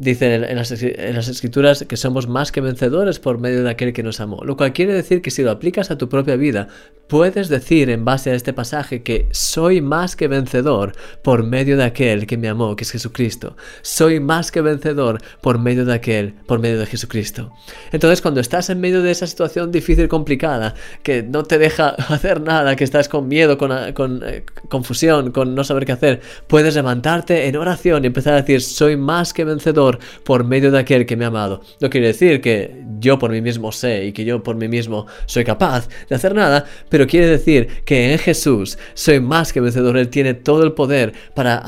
Dicen 0.00 0.44
en 0.44 0.54
las, 0.54 0.70
escrituras 0.70 1.84
que 1.88 1.96
somos 1.96 2.28
más 2.28 2.52
que 2.52 2.60
vencedores 2.60 3.18
por 3.18 3.38
medio 3.38 3.64
de 3.64 3.70
aquel 3.70 3.92
que 3.92 4.04
nos 4.04 4.20
amó, 4.20 4.44
lo 4.44 4.56
cual 4.56 4.72
quiere 4.72 4.94
decir 4.94 5.22
que 5.22 5.32
si 5.32 5.42
lo 5.42 5.50
aplicas 5.50 5.90
a 5.90 5.98
tu 5.98 6.08
propia 6.08 6.36
vida, 6.36 6.68
puedes 7.08 7.48
decir 7.48 7.90
en 7.90 8.04
base 8.04 8.30
a 8.30 8.34
este 8.34 8.52
pasaje 8.52 9.02
que 9.02 9.28
soy 9.32 9.80
más 9.80 10.14
que 10.14 10.28
vencedor 10.28 10.92
por 11.24 11.42
medio 11.42 11.76
de 11.76 11.82
aquel 11.82 12.28
que 12.28 12.36
me 12.36 12.48
amó, 12.48 12.76
que 12.76 12.84
es 12.84 12.92
Jesucristo. 12.92 13.56
Soy 13.82 14.20
más 14.20 14.52
que 14.52 14.60
vencedor 14.60 15.20
por 15.40 15.58
medio 15.58 15.84
de 15.84 15.94
aquel, 15.94 16.34
por 16.46 16.60
medio 16.60 16.78
de 16.78 16.86
Jesucristo. 16.86 17.52
Entonces 17.90 18.22
cuando 18.22 18.40
estás 18.40 18.70
en 18.70 18.80
medio 18.80 19.02
de 19.02 19.10
esa 19.10 19.26
situación 19.26 19.72
difícil, 19.72 20.06
complicada, 20.06 20.74
que 21.02 21.24
no 21.24 21.42
te 21.42 21.58
deja 21.58 21.88
hacer 22.08 22.40
nada, 22.40 22.76
que 22.76 22.84
estás 22.84 23.08
con 23.08 23.26
miedo, 23.26 23.58
con, 23.58 23.92
con 23.94 24.22
eh, 24.24 24.44
confusión, 24.68 25.32
con 25.32 25.56
no 25.56 25.64
saber 25.64 25.86
qué 25.86 25.92
hacer, 25.92 26.20
puedes 26.46 26.76
levantarte 26.76 27.48
en 27.48 27.56
oración 27.56 28.04
y 28.04 28.06
empezar 28.06 28.34
a 28.34 28.42
decir, 28.42 28.60
soy 28.60 28.96
más 28.96 29.32
que 29.32 29.42
vencedor 29.42 29.87
por 30.24 30.44
medio 30.44 30.70
de 30.70 30.78
aquel 30.78 31.06
que 31.06 31.16
me 31.16 31.24
ha 31.24 31.28
amado. 31.28 31.62
No 31.80 31.88
quiere 31.88 32.08
decir 32.08 32.40
que 32.40 32.84
yo 32.98 33.18
por 33.18 33.30
mí 33.30 33.40
mismo 33.40 33.72
sé 33.72 34.06
y 34.06 34.12
que 34.12 34.24
yo 34.24 34.42
por 34.42 34.56
mí 34.56 34.68
mismo 34.68 35.06
soy 35.26 35.44
capaz 35.44 35.88
de 36.08 36.16
hacer 36.16 36.34
nada, 36.34 36.64
pero 36.88 37.06
quiere 37.06 37.26
decir 37.26 37.68
que 37.84 38.12
en 38.12 38.18
Jesús 38.18 38.78
soy 38.94 39.20
más 39.20 39.52
que 39.52 39.60
vencedor. 39.60 39.96
Él 39.96 40.08
tiene 40.08 40.34
todo 40.34 40.64
el 40.64 40.72
poder 40.72 41.12
para, 41.34 41.64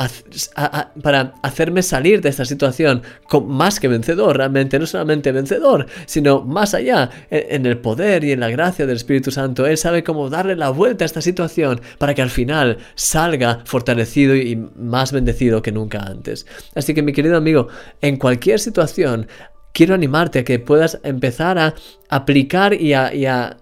para 1.03 1.35
hacerme 1.43 1.83
salir 1.83 2.21
de 2.21 2.29
esta 2.29 2.45
situación 2.45 3.03
con 3.29 3.49
más 3.49 3.81
que 3.81 3.89
vencedor, 3.89 4.37
realmente, 4.37 4.79
no 4.79 4.87
solamente 4.87 5.33
vencedor, 5.33 5.87
sino 6.07 6.43
más 6.43 6.75
allá, 6.75 7.11
en, 7.31 7.61
en 7.61 7.67
el 7.67 7.79
poder 7.79 8.25
y 8.25 8.33
en 8.33 8.41
la 8.41 8.51
gracia 8.51 8.87
del 8.87 8.97
Espíritu 8.97 9.31
Santo. 9.31 9.67
Él 9.67 9.77
sabe 9.77 10.03
cómo 10.03 10.31
darle 10.31 10.57
la 10.57 10.71
vuelta 10.71 11.05
a 11.05 11.07
esta 11.07 11.21
situación 11.21 11.81
para 11.99 12.15
que 12.15 12.23
al 12.23 12.31
final 12.31 12.79
salga 12.95 13.61
fortalecido 13.65 14.35
y 14.35 14.57
más 14.77 15.13
bendecido 15.13 15.63
que 15.63 15.73
nunca 15.73 16.01
antes. 16.01 16.47
Así 16.75 16.95
que 16.95 17.03
mi 17.03 17.13
querido 17.13 17.37
amigo, 17.37 17.69
en 18.01 18.10
cualquier 18.17 18.61
situación, 18.61 19.27
quiero 19.73 19.95
animarte 19.95 20.41
a 20.41 20.45
que 20.45 20.59
puedas 20.59 20.99
empezar 21.03 21.59
a 21.59 21.75
aplicar 22.09 22.75
y 22.75 22.95
a, 22.95 23.15
y 23.15 23.27
a, 23.27 23.57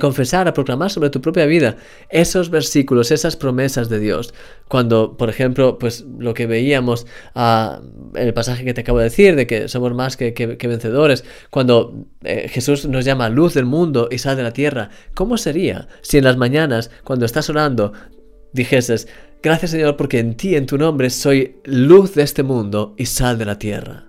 confesar, 0.00 0.46
a 0.48 0.52
proclamar 0.52 0.90
sobre 0.90 1.08
tu 1.08 1.22
propia 1.22 1.46
vida 1.46 1.76
esos 2.10 2.50
versículos, 2.50 3.10
esas 3.10 3.36
promesas 3.36 3.88
de 3.88 4.00
Dios. 4.00 4.34
Cuando, 4.68 5.16
por 5.16 5.30
ejemplo, 5.30 5.78
pues 5.78 6.04
lo 6.18 6.34
que 6.34 6.46
veíamos 6.46 7.06
ah, 7.34 7.80
en 8.14 8.26
el 8.26 8.34
pasaje 8.34 8.64
que 8.64 8.74
te 8.74 8.82
acabo 8.82 8.98
de 8.98 9.04
decir, 9.04 9.34
de 9.34 9.46
que 9.46 9.68
somos 9.68 9.94
más 9.94 10.16
que, 10.16 10.58
vencedores, 10.60 11.24
cuando 11.50 12.06
eh, 12.22 12.48
Jesús 12.48 12.86
nos 12.86 13.04
llama 13.04 13.30
luz 13.30 13.54
del 13.54 13.64
mundo 13.64 14.08
y 14.10 14.18
sal 14.18 14.36
de 14.36 14.42
la 14.42 14.52
tierra, 14.52 14.90
¿cómo 15.14 15.38
sería 15.38 15.88
si 16.02 16.18
en 16.18 16.24
las 16.24 16.36
mañanas, 16.36 16.90
cuando 17.04 17.24
estás 17.24 17.48
orando, 17.48 17.92
dijeses, 18.52 19.08
Gracias 19.40 19.70
Señor 19.70 19.96
porque 19.96 20.18
en 20.18 20.34
ti, 20.34 20.56
en 20.56 20.66
tu 20.66 20.78
nombre, 20.78 21.10
soy 21.10 21.56
luz 21.64 22.14
de 22.14 22.22
este 22.24 22.42
mundo 22.42 22.94
y 22.96 23.06
sal 23.06 23.38
de 23.38 23.44
la 23.44 23.58
tierra. 23.58 24.07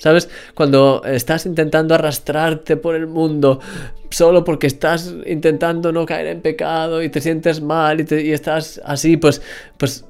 ¿Sabes? 0.00 0.30
Cuando 0.54 1.02
estás 1.04 1.44
intentando 1.44 1.94
arrastrarte 1.94 2.78
por 2.78 2.94
el 2.94 3.06
mundo 3.06 3.60
solo 4.10 4.44
porque 4.44 4.66
estás 4.66 5.14
intentando 5.26 5.92
no 5.92 6.04
caer 6.04 6.26
en 6.26 6.40
pecado 6.40 7.02
y 7.02 7.10
te 7.10 7.20
sientes 7.20 7.60
mal 7.60 8.00
y, 8.00 8.32
estás 8.32 8.80
así, 8.84 9.16
pues, 9.16 9.40
pues 9.76 10.04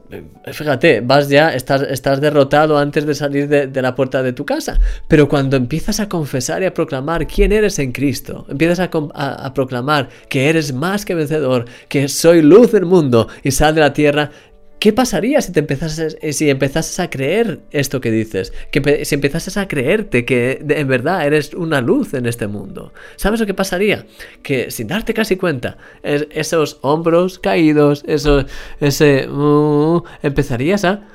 fíjate, 0.52 1.00
vas 1.02 1.28
ya, 1.28 1.52
estás, 1.54 2.20
derrotado 2.20 2.78
antes 2.78 3.04
de 3.04 3.14
salir 3.14 3.48
de, 3.48 3.82
la 3.82 3.94
puerta 3.94 4.22
de 4.22 4.32
tu 4.32 4.46
casa. 4.46 4.78
Pero 5.06 5.28
cuando 5.28 5.56
empiezas 5.56 6.00
a 6.00 6.08
confesar 6.08 6.62
y 6.62 6.66
a 6.66 6.74
proclamar 6.74 7.26
quién 7.26 7.52
eres 7.52 7.78
en 7.78 7.92
Cristo, 7.92 8.46
empiezas 8.48 8.78
a 8.80 9.54
proclamar 9.54 10.08
que 10.28 10.48
eres 10.48 10.72
más 10.72 11.04
que 11.04 11.14
vencedor, 11.14 11.66
que 11.88 12.08
soy 12.08 12.42
luz 12.42 12.72
del 12.72 12.86
mundo 12.86 13.28
y 13.42 13.50
sal 13.50 13.74
de 13.74 13.80
la 13.82 13.92
tierra, 13.92 14.30
¿Qué 14.80 14.94
pasaría 14.94 15.42
si 15.42 15.52
te 15.52 15.60
empezases, 15.60 16.16
eh, 16.22 16.32
si 16.32 16.48
empezases 16.48 16.98
a 17.00 17.10
creer 17.10 17.60
esto 17.70 18.00
que 18.00 18.10
dices? 18.10 18.54
Que 18.70 19.04
si 19.04 19.14
empezases 19.14 19.58
a 19.58 19.68
creerte 19.68 20.24
que 20.24 20.64
en 20.66 20.88
verdad 20.88 21.26
eres 21.26 21.52
una 21.52 21.82
luz 21.82 22.14
en 22.14 22.24
este 22.24 22.46
mundo. 22.46 22.94
¿Sabes 23.16 23.40
lo 23.40 23.46
que 23.46 23.52
pasaría? 23.52 24.06
Que 24.42 24.70
sin 24.70 24.88
darte 24.88 25.12
casi 25.12 25.36
cuenta, 25.36 25.76
esos 26.02 26.78
hombros 26.80 27.38
caídos, 27.38 28.04
eso, 28.06 28.46
ese... 28.80 29.28
Uh, 29.28 30.02
empezarías 30.22 30.84
a 30.86 31.06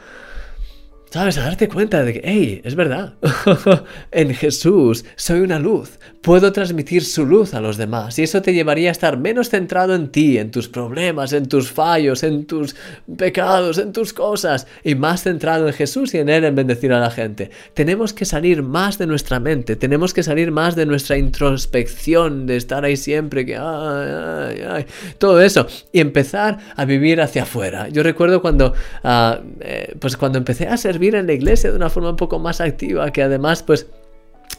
¿Sabes? 1.16 1.38
A 1.38 1.44
darte 1.44 1.70
cuenta 1.70 2.04
de 2.04 2.12
que, 2.12 2.22
hey, 2.26 2.62
es 2.66 2.76
verdad. 2.76 3.14
en 4.12 4.34
Jesús 4.34 5.06
soy 5.16 5.40
una 5.40 5.60
luz. 5.60 5.98
Puedo 6.20 6.52
transmitir 6.52 7.06
su 7.06 7.26
luz 7.26 7.54
a 7.54 7.62
los 7.62 7.78
demás. 7.78 8.20
Y 8.20 8.24
eso 8.24 8.42
te 8.42 8.54
llevaría 8.54 8.90
a 8.90 8.92
estar 8.92 9.18
menos 9.18 9.50
centrado 9.50 9.96
en 9.96 10.10
ti, 10.10 10.38
en 10.38 10.52
tus 10.52 10.68
problemas, 10.68 11.32
en 11.32 11.48
tus 11.48 11.72
fallos, 11.72 12.24
en 12.24 12.46
tus 12.46 12.76
pecados, 13.16 13.78
en 13.78 13.94
tus 13.94 14.12
cosas. 14.12 14.68
Y 14.84 14.96
más 14.96 15.24
centrado 15.24 15.68
en 15.68 15.74
Jesús 15.74 16.14
y 16.14 16.18
en 16.18 16.28
Él 16.28 16.44
en 16.44 16.54
bendecir 16.54 16.92
a 16.92 17.00
la 17.00 17.10
gente. 17.10 17.50
Tenemos 17.74 18.12
que 18.12 18.26
salir 18.26 18.62
más 18.62 18.98
de 18.98 19.08
nuestra 19.08 19.40
mente. 19.40 19.78
Tenemos 19.78 20.14
que 20.14 20.22
salir 20.22 20.52
más 20.52 20.76
de 20.76 20.86
nuestra 20.86 21.18
introspección, 21.18 22.46
de 22.46 22.58
estar 22.58 22.84
ahí 22.84 22.98
siempre, 22.98 23.46
que, 23.46 23.56
ay, 23.56 23.64
ay, 23.64 24.66
ay. 24.70 24.86
Todo 25.18 25.42
eso. 25.42 25.66
Y 25.94 26.02
empezar 26.02 26.58
a 26.76 26.84
vivir 26.84 27.22
hacia 27.22 27.44
afuera. 27.44 27.88
Yo 27.88 28.04
recuerdo 28.04 28.42
cuando, 28.42 28.74
ah, 29.06 29.40
eh, 29.62 29.96
pues 29.98 30.18
cuando 30.18 30.40
empecé 30.40 30.68
a 30.68 30.76
servir 30.76 31.05
en 31.14 31.28
la 31.28 31.34
iglesia 31.34 31.70
de 31.70 31.76
una 31.76 31.90
forma 31.90 32.10
un 32.10 32.16
poco 32.16 32.40
más 32.40 32.62
activa, 32.62 33.12
que 33.12 33.22
además 33.22 33.62
pues 33.62 33.88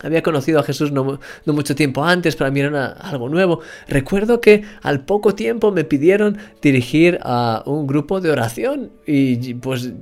había 0.03 0.23
conocido 0.23 0.61
a 0.61 0.63
Jesús 0.63 0.93
no, 0.93 1.19
mucho 1.47 1.75
tiempo 1.75 2.05
antes, 2.05 2.37
para 2.37 2.51
mí 2.51 2.61
era 2.61 2.87
algo 2.87 3.29
nuevo. 3.29 3.61
Recuerdo 3.89 4.41
que 4.41 4.63
al 4.83 5.05
poco 5.05 5.35
tiempo 5.35 5.73
me 5.73 5.85
pidieron 5.85 6.39
dirigir 6.61 7.19
a 7.23 7.63
un 7.67 7.87
grupo 7.87 8.21
de 8.21 8.31
oración 8.31 8.93
y 9.07 9.55
pues 9.55 9.93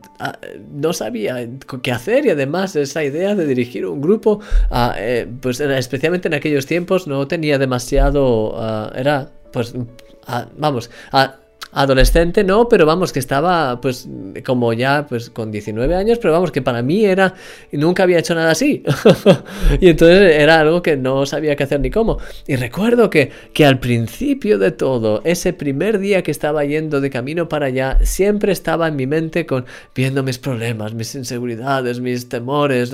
no 0.72 0.92
sabía 0.92 1.48
qué 1.82 1.92
hacer 1.92 2.26
y 2.26 2.30
además 2.30 2.76
esa 2.76 3.04
idea 3.04 3.34
de 3.34 3.46
dirigir 3.46 3.86
un 3.86 4.00
grupo, 4.00 4.40
eh, 4.96 5.26
pues 5.40 5.60
especialmente 5.60 6.28
en 6.28 6.34
aquellos 6.34 6.66
tiempos 6.66 7.06
no 7.06 7.26
tenía 7.28 7.58
demasiado, 7.58 8.54
ah, 8.56 8.92
era 8.94 9.30
pues, 9.52 9.74
vamos, 10.56 10.90
adolescente 11.74 12.44
no, 12.44 12.68
pero 12.68 12.86
vamos, 12.86 13.12
que 13.12 13.18
estaba 13.18 13.80
pues 13.80 14.08
como 14.46 14.72
ya 14.72 15.06
pues 15.08 15.30
con 15.30 15.50
19 15.50 15.94
años, 15.94 16.18
pero 16.18 16.32
vamos, 16.32 16.52
que 16.52 16.62
para 16.62 16.82
mí 16.82 17.04
era, 17.04 17.34
nunca 17.72 18.04
había 18.04 18.18
hecho 18.18 18.34
nada 18.34 18.52
así. 18.52 18.82
y 19.80 19.88
entonces 19.88 20.36
era 20.36 20.60
algo 20.60 20.82
que 20.82 20.96
no 20.96 21.26
sabía 21.26 21.56
qué 21.56 21.64
hacer 21.64 21.80
ni 21.80 21.90
cómo. 21.90 22.18
Y 22.46 22.56
recuerdo 22.56 23.10
que, 23.10 23.30
que 23.52 23.66
al 23.66 23.78
principio 23.80 24.58
de 24.58 24.70
todo, 24.70 25.20
ese 25.24 25.52
primer 25.52 25.98
día 25.98 26.22
que 26.22 26.30
estaba 26.30 26.64
yendo 26.64 27.00
de 27.00 27.10
camino 27.10 27.48
para 27.48 27.66
allá, 27.66 27.98
siempre 28.02 28.52
estaba 28.52 28.88
en 28.88 28.96
mi 28.96 29.06
mente 29.06 29.44
con 29.46 29.66
viendo 29.94 30.22
mis 30.22 30.38
problemas, 30.38 30.94
mis 30.94 31.14
inseguridades, 31.14 32.00
mis 32.00 32.28
temores, 32.28 32.92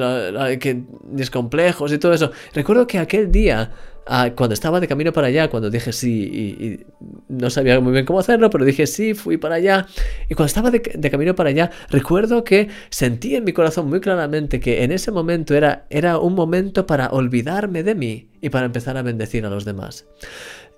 mis 1.11 1.31
complejos 1.31 1.93
y 1.93 1.99
todo 1.99 2.13
eso. 2.13 2.31
Recuerdo 2.55 2.87
que 2.87 2.99
aquel 2.99 3.31
día 3.31 3.71
Ah, 4.07 4.31
cuando 4.35 4.55
estaba 4.55 4.81
de 4.81 4.89
camino 4.89 5.13
para 5.13 5.29
allá, 5.29 5.49
cuando 5.49 5.71
dije 5.71 5.93
sí 5.93 6.11
y, 6.11 6.87
no 7.29 7.51
sabía 7.51 7.79
muy 7.81 7.93
bien 7.93 8.05
cómo 8.05 8.19
hacerlo, 8.19 8.51
pero 8.51 8.65
dije 8.65 8.87
sí, 8.87 9.15
fui 9.15 9.37
para 9.37 9.57
allá. 9.57 9.87
Y 10.29 10.35
cuando 10.35 10.47
estaba 10.47 10.71
de, 10.71 10.81
camino 11.11 11.35
para 11.35 11.51
allá, 11.51 11.71
recuerdo 11.91 12.45
que 12.45 12.69
sentí 12.91 13.37
en 13.37 13.45
mi 13.45 13.53
corazón 13.53 13.89
muy 13.89 14.01
claramente 14.01 14.61
que 14.61 14.83
en 14.85 14.93
ese 14.93 15.13
momento 15.13 15.55
era, 15.55 15.87
era 15.91 16.19
un 16.19 16.35
momento 16.35 16.87
para 16.87 17.09
olvidarme 17.09 17.83
de 17.83 17.95
mí 17.95 18.29
y 18.41 18.51
para 18.51 18.67
empezar 18.67 18.97
a 18.97 19.03
bendecir 19.03 19.45
a 19.47 19.51
los 19.51 19.65
demás 19.65 20.07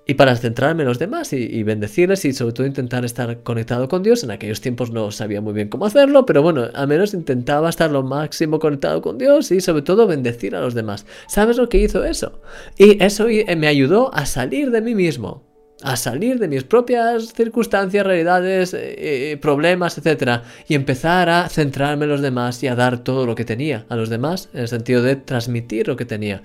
y 0.06 0.14
para 0.14 0.34
centrarme 0.36 0.82
en 0.82 0.88
los 0.88 0.98
demás 0.98 1.32
y, 1.32 1.62
bendecirles 1.62 2.24
y 2.24 2.32
sobre 2.32 2.52
todo 2.52 2.66
intentar 2.66 3.04
estar 3.04 3.42
conectado 3.42 3.88
con 3.88 4.02
Dios. 4.02 4.24
En 4.24 4.32
aquellos 4.32 4.60
tiempos 4.60 4.90
no 4.90 5.10
sabía 5.12 5.40
muy 5.40 5.52
bien 5.52 5.68
cómo 5.68 5.86
hacerlo, 5.86 6.26
pero 6.26 6.42
bueno, 6.42 6.66
al 6.74 6.88
menos 6.88 7.14
intentaba 7.14 7.70
estar 7.70 7.90
lo 7.90 8.02
máximo 8.02 8.58
conectado 8.58 9.00
con 9.00 9.18
Dios 9.18 9.50
y 9.52 9.60
sobre 9.60 9.82
todo 9.82 10.06
bendecir 10.06 10.56
a 10.56 10.60
los 10.60 10.74
demás. 10.74 11.06
¿Sabes 11.28 11.56
lo 11.56 11.68
que 11.68 11.78
hizo 11.78 12.04
eso? 12.04 12.40
Y 12.76 13.02
eso 13.02 13.26
me 13.56 13.68
ayudó 13.68 14.12
a 14.12 14.26
salir 14.26 14.70
de 14.70 14.80
mí 14.80 14.94
mismo. 14.94 15.44
A 15.84 15.96
salir 15.96 16.38
de 16.38 16.46
mis 16.46 16.62
propias 16.62 17.32
circunstancias, 17.32 18.06
realidades, 18.06 18.72
eh, 18.72 19.32
eh, 19.32 19.36
problemas, 19.36 19.98
etc. 19.98 20.42
Y 20.68 20.76
empezar 20.76 21.28
a 21.28 21.48
centrarme 21.48 22.04
en 22.04 22.10
los 22.10 22.20
demás 22.20 22.62
y 22.62 22.68
a 22.68 22.76
dar 22.76 23.02
todo 23.02 23.26
lo 23.26 23.34
que 23.34 23.44
tenía 23.44 23.84
a 23.88 23.96
los 23.96 24.08
demás, 24.08 24.48
en 24.52 24.60
el 24.60 24.68
sentido 24.68 25.02
de 25.02 25.16
transmitir 25.16 25.88
lo 25.88 25.96
que 25.96 26.04
tenía. 26.04 26.42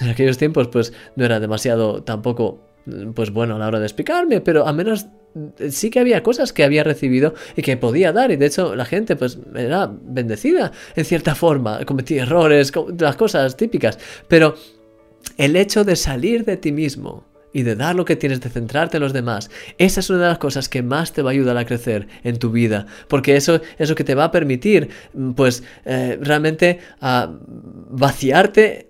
En 0.00 0.08
aquellos 0.08 0.38
tiempos, 0.38 0.66
pues 0.68 0.92
no 1.14 1.24
era 1.24 1.38
demasiado 1.38 2.02
tampoco 2.02 2.69
pues 3.14 3.30
bueno, 3.30 3.56
a 3.56 3.58
la 3.58 3.66
hora 3.68 3.78
de 3.78 3.86
explicarme, 3.86 4.40
pero 4.40 4.66
al 4.66 4.74
menos 4.74 5.06
sí 5.70 5.90
que 5.90 6.00
había 6.00 6.22
cosas 6.22 6.52
que 6.52 6.64
había 6.64 6.82
recibido 6.82 7.34
y 7.56 7.62
que 7.62 7.76
podía 7.76 8.12
dar 8.12 8.30
y 8.30 8.36
de 8.36 8.46
hecho 8.46 8.74
la 8.74 8.84
gente 8.84 9.16
pues 9.16 9.38
era 9.54 9.90
bendecida 9.90 10.72
en 10.96 11.04
cierta 11.04 11.34
forma, 11.34 11.84
cometí 11.84 12.18
errores, 12.18 12.72
las 12.98 13.16
cosas 13.16 13.56
típicas, 13.56 13.98
pero 14.28 14.56
el 15.36 15.56
hecho 15.56 15.84
de 15.84 15.96
salir 15.96 16.44
de 16.44 16.56
ti 16.56 16.72
mismo 16.72 17.26
y 17.52 17.62
de 17.62 17.74
dar 17.74 17.96
lo 17.96 18.04
que 18.04 18.16
tienes, 18.16 18.40
de 18.40 18.48
centrarte 18.48 18.96
en 18.96 19.02
los 19.02 19.12
demás, 19.12 19.50
esa 19.78 20.00
es 20.00 20.10
una 20.10 20.20
de 20.20 20.28
las 20.28 20.38
cosas 20.38 20.68
que 20.68 20.82
más 20.82 21.12
te 21.12 21.22
va 21.22 21.30
a 21.30 21.32
ayudar 21.32 21.56
a 21.56 21.64
crecer 21.64 22.06
en 22.22 22.38
tu 22.38 22.50
vida, 22.50 22.86
porque 23.08 23.36
eso 23.36 23.60
es 23.78 23.88
lo 23.88 23.96
que 23.96 24.04
te 24.04 24.14
va 24.14 24.24
a 24.24 24.30
permitir 24.30 24.88
pues 25.34 25.62
eh, 25.84 26.18
realmente 26.20 26.78
a 27.00 27.32
vaciarte 27.90 28.89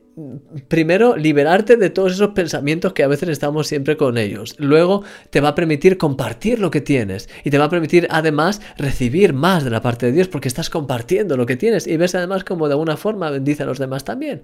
primero 0.68 1.16
liberarte 1.16 1.76
de 1.76 1.90
todos 1.90 2.12
esos 2.12 2.30
pensamientos 2.30 2.92
que 2.92 3.02
a 3.02 3.08
veces 3.08 3.28
estamos 3.28 3.66
siempre 3.66 3.96
con 3.96 4.18
ellos. 4.18 4.54
Luego 4.58 5.02
te 5.30 5.40
va 5.40 5.50
a 5.50 5.54
permitir 5.54 5.98
compartir 5.98 6.58
lo 6.58 6.70
que 6.70 6.80
tienes 6.80 7.28
y 7.44 7.50
te 7.50 7.58
va 7.58 7.66
a 7.66 7.70
permitir 7.70 8.06
además 8.10 8.60
recibir 8.76 9.32
más 9.32 9.64
de 9.64 9.70
la 9.70 9.80
parte 9.80 10.06
de 10.06 10.12
Dios 10.12 10.28
porque 10.28 10.48
estás 10.48 10.70
compartiendo 10.70 11.36
lo 11.36 11.46
que 11.46 11.56
tienes 11.56 11.86
y 11.86 11.96
ves 11.96 12.14
además 12.14 12.44
como 12.44 12.68
de 12.68 12.74
alguna 12.74 12.96
forma 12.96 13.30
bendice 13.30 13.62
a 13.62 13.66
los 13.66 13.78
demás 13.78 14.04
también. 14.04 14.42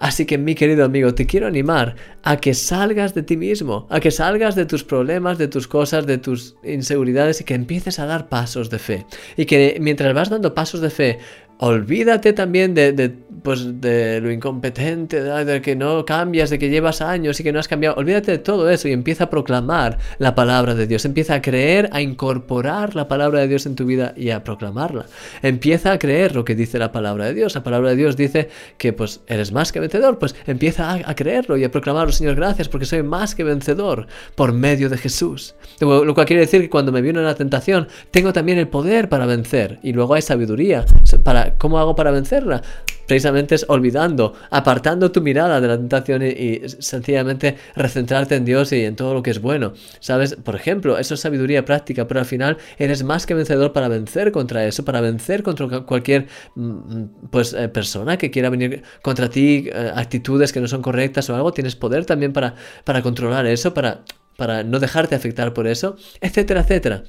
Así 0.00 0.24
que 0.24 0.38
mi 0.38 0.54
querido 0.54 0.86
amigo, 0.86 1.14
te 1.14 1.26
quiero 1.26 1.46
animar 1.46 1.94
a 2.22 2.38
que 2.38 2.54
salgas 2.54 3.12
de 3.12 3.22
ti 3.22 3.36
mismo, 3.36 3.86
a 3.90 4.00
que 4.00 4.10
salgas 4.10 4.54
de 4.54 4.64
tus 4.64 4.82
problemas, 4.82 5.36
de 5.36 5.46
tus 5.46 5.68
cosas, 5.68 6.06
de 6.06 6.16
tus 6.16 6.56
inseguridades 6.64 7.42
y 7.42 7.44
que 7.44 7.52
empieces 7.52 7.98
a 7.98 8.06
dar 8.06 8.30
pasos 8.30 8.70
de 8.70 8.78
fe. 8.78 9.06
Y 9.36 9.44
que 9.44 9.76
mientras 9.78 10.14
vas 10.14 10.30
dando 10.30 10.54
pasos 10.54 10.80
de 10.80 10.88
fe, 10.88 11.18
olvídate 11.60 12.32
también 12.32 12.74
de, 12.74 13.14
pues, 13.42 13.80
de 13.80 14.20
lo 14.20 14.30
incompetente, 14.30 15.22
de, 15.22 15.60
que 15.60 15.76
no 15.76 16.06
cambias, 16.06 16.48
de 16.48 16.58
que 16.58 16.70
llevas 16.70 17.02
años 17.02 17.38
y 17.38 17.42
que 17.42 17.52
no 17.52 17.60
has 17.60 17.68
cambiado. 17.68 17.96
Olvídate 17.96 18.32
de 18.32 18.38
todo 18.38 18.70
eso 18.70 18.88
y 18.88 18.92
empieza 18.92 19.24
a 19.24 19.30
proclamar 19.30 19.98
la 20.18 20.34
palabra 20.34 20.74
de 20.74 20.86
Dios. 20.86 21.04
Empieza 21.04 21.34
a 21.34 21.42
creer, 21.42 21.90
a 21.92 22.00
incorporar 22.00 22.96
la 22.96 23.08
palabra 23.08 23.40
de 23.40 23.48
Dios 23.48 23.66
en 23.66 23.74
tu 23.74 23.84
vida 23.84 24.14
y 24.16 24.30
a 24.30 24.42
proclamarla. 24.42 25.04
Empieza 25.42 25.92
a 25.92 25.98
creer 25.98 26.34
lo 26.34 26.46
que 26.46 26.54
dice 26.54 26.78
la 26.78 26.92
palabra 26.92 27.26
de 27.26 27.34
Dios. 27.34 27.54
La 27.54 27.62
palabra 27.62 27.90
de 27.90 27.96
Dios 27.96 28.16
dice 28.16 28.48
que 28.78 28.94
pues 28.94 29.20
eres 29.26 29.52
más 29.52 29.70
que 29.70 29.80
vencedor. 29.80 30.18
Pues 30.18 30.34
empieza 30.46 30.92
a, 30.92 31.14
creerlo 31.14 31.58
y 31.58 31.64
a 31.64 31.70
proclamarlo, 31.70 32.12
Señor, 32.12 32.36
gracias 32.36 32.70
porque 32.70 32.86
soy 32.86 33.02
más 33.02 33.34
que 33.34 33.44
vencedor 33.44 34.06
por 34.34 34.54
medio 34.54 34.88
de 34.88 34.96
Jesús. 34.96 35.54
Lo 35.80 36.14
cual 36.14 36.26
quiere 36.26 36.40
decir 36.40 36.62
que 36.62 36.70
cuando 36.70 36.90
me 36.90 37.02
viene 37.02 37.20
una 37.20 37.34
tentación, 37.34 37.88
tengo 38.10 38.32
también 38.32 38.56
el 38.56 38.68
poder 38.68 39.10
para 39.10 39.26
vencer. 39.26 39.78
Y 39.82 39.92
luego 39.92 40.14
hay 40.14 40.22
sabiduría 40.22 40.86
para 41.22 41.49
¿Cómo 41.58 41.78
hago 41.78 41.94
para 41.94 42.10
vencerla? 42.10 42.62
Precisamente 43.06 43.56
es 43.56 43.66
olvidando, 43.68 44.34
apartando 44.50 45.10
tu 45.10 45.20
mirada 45.20 45.60
de 45.60 45.66
la 45.66 45.76
tentación 45.76 46.22
y, 46.22 46.60
sencillamente 46.78 47.56
recentrarte 47.74 48.36
en 48.36 48.44
Dios 48.44 48.72
y 48.72 48.84
en 48.84 48.94
todo 48.94 49.14
lo 49.14 49.22
que 49.22 49.30
es 49.30 49.40
bueno. 49.40 49.72
¿Sabes? 49.98 50.36
Por 50.36 50.54
ejemplo, 50.54 50.96
eso 50.96 51.14
es 51.14 51.20
sabiduría 51.20 51.64
práctica, 51.64 52.06
pero 52.06 52.20
al 52.20 52.26
final 52.26 52.58
eres 52.78 53.02
más 53.02 53.26
que 53.26 53.34
vencedor 53.34 53.72
para 53.72 53.88
vencer 53.88 54.30
contra 54.30 54.64
eso, 54.64 54.84
para 54.84 55.00
vencer 55.00 55.42
contra 55.42 55.80
cualquier 55.80 56.28
mm, 56.54 56.62
mm, 56.62 57.10
pues, 57.32 57.52
eh, 57.52 57.68
persona 57.68 58.16
que 58.16 58.30
quiera 58.30 58.48
venir 58.48 58.84
contra 59.02 59.28
ti, 59.28 59.68
eh, 59.72 59.90
actitudes 59.92 60.52
que 60.52 60.60
no 60.60 60.68
son 60.68 60.80
correctas 60.80 61.28
o 61.30 61.34
algo. 61.34 61.52
Tienes 61.52 61.74
poder 61.74 62.06
también 62.06 62.32
para, 62.32 62.54
para 62.84 63.02
controlar 63.02 63.44
eso, 63.46 63.74
para, 63.74 64.04
para 64.36 64.62
no 64.62 64.78
dejarte 64.78 65.16
afectar 65.16 65.52
por 65.52 65.66
eso, 65.66 65.96
etcétera, 66.20 66.60
etcétera. 66.60 67.02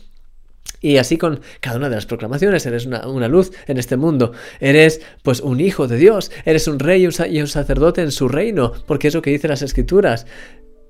Y 0.81 0.97
así 0.97 1.17
con 1.17 1.41
cada 1.59 1.77
una 1.77 1.89
de 1.89 1.95
las 1.95 2.07
proclamaciones, 2.07 2.65
eres 2.65 2.87
una, 2.87 3.27
luz 3.27 3.51
en 3.67 3.77
este 3.77 3.97
mundo, 3.97 4.33
eres 4.59 5.01
pues 5.21 5.39
un 5.39 5.59
hijo 5.59 5.87
de 5.87 5.97
Dios, 5.97 6.31
eres 6.43 6.67
un 6.67 6.79
rey 6.79 7.07
y 7.29 7.41
un 7.41 7.47
sacerdote 7.47 8.01
en 8.01 8.11
su 8.11 8.27
reino, 8.27 8.73
porque 8.87 9.07
es 9.07 9.13
lo 9.13 9.21
que 9.21 9.29
dicen 9.29 9.51
las 9.51 9.61
escrituras 9.61 10.25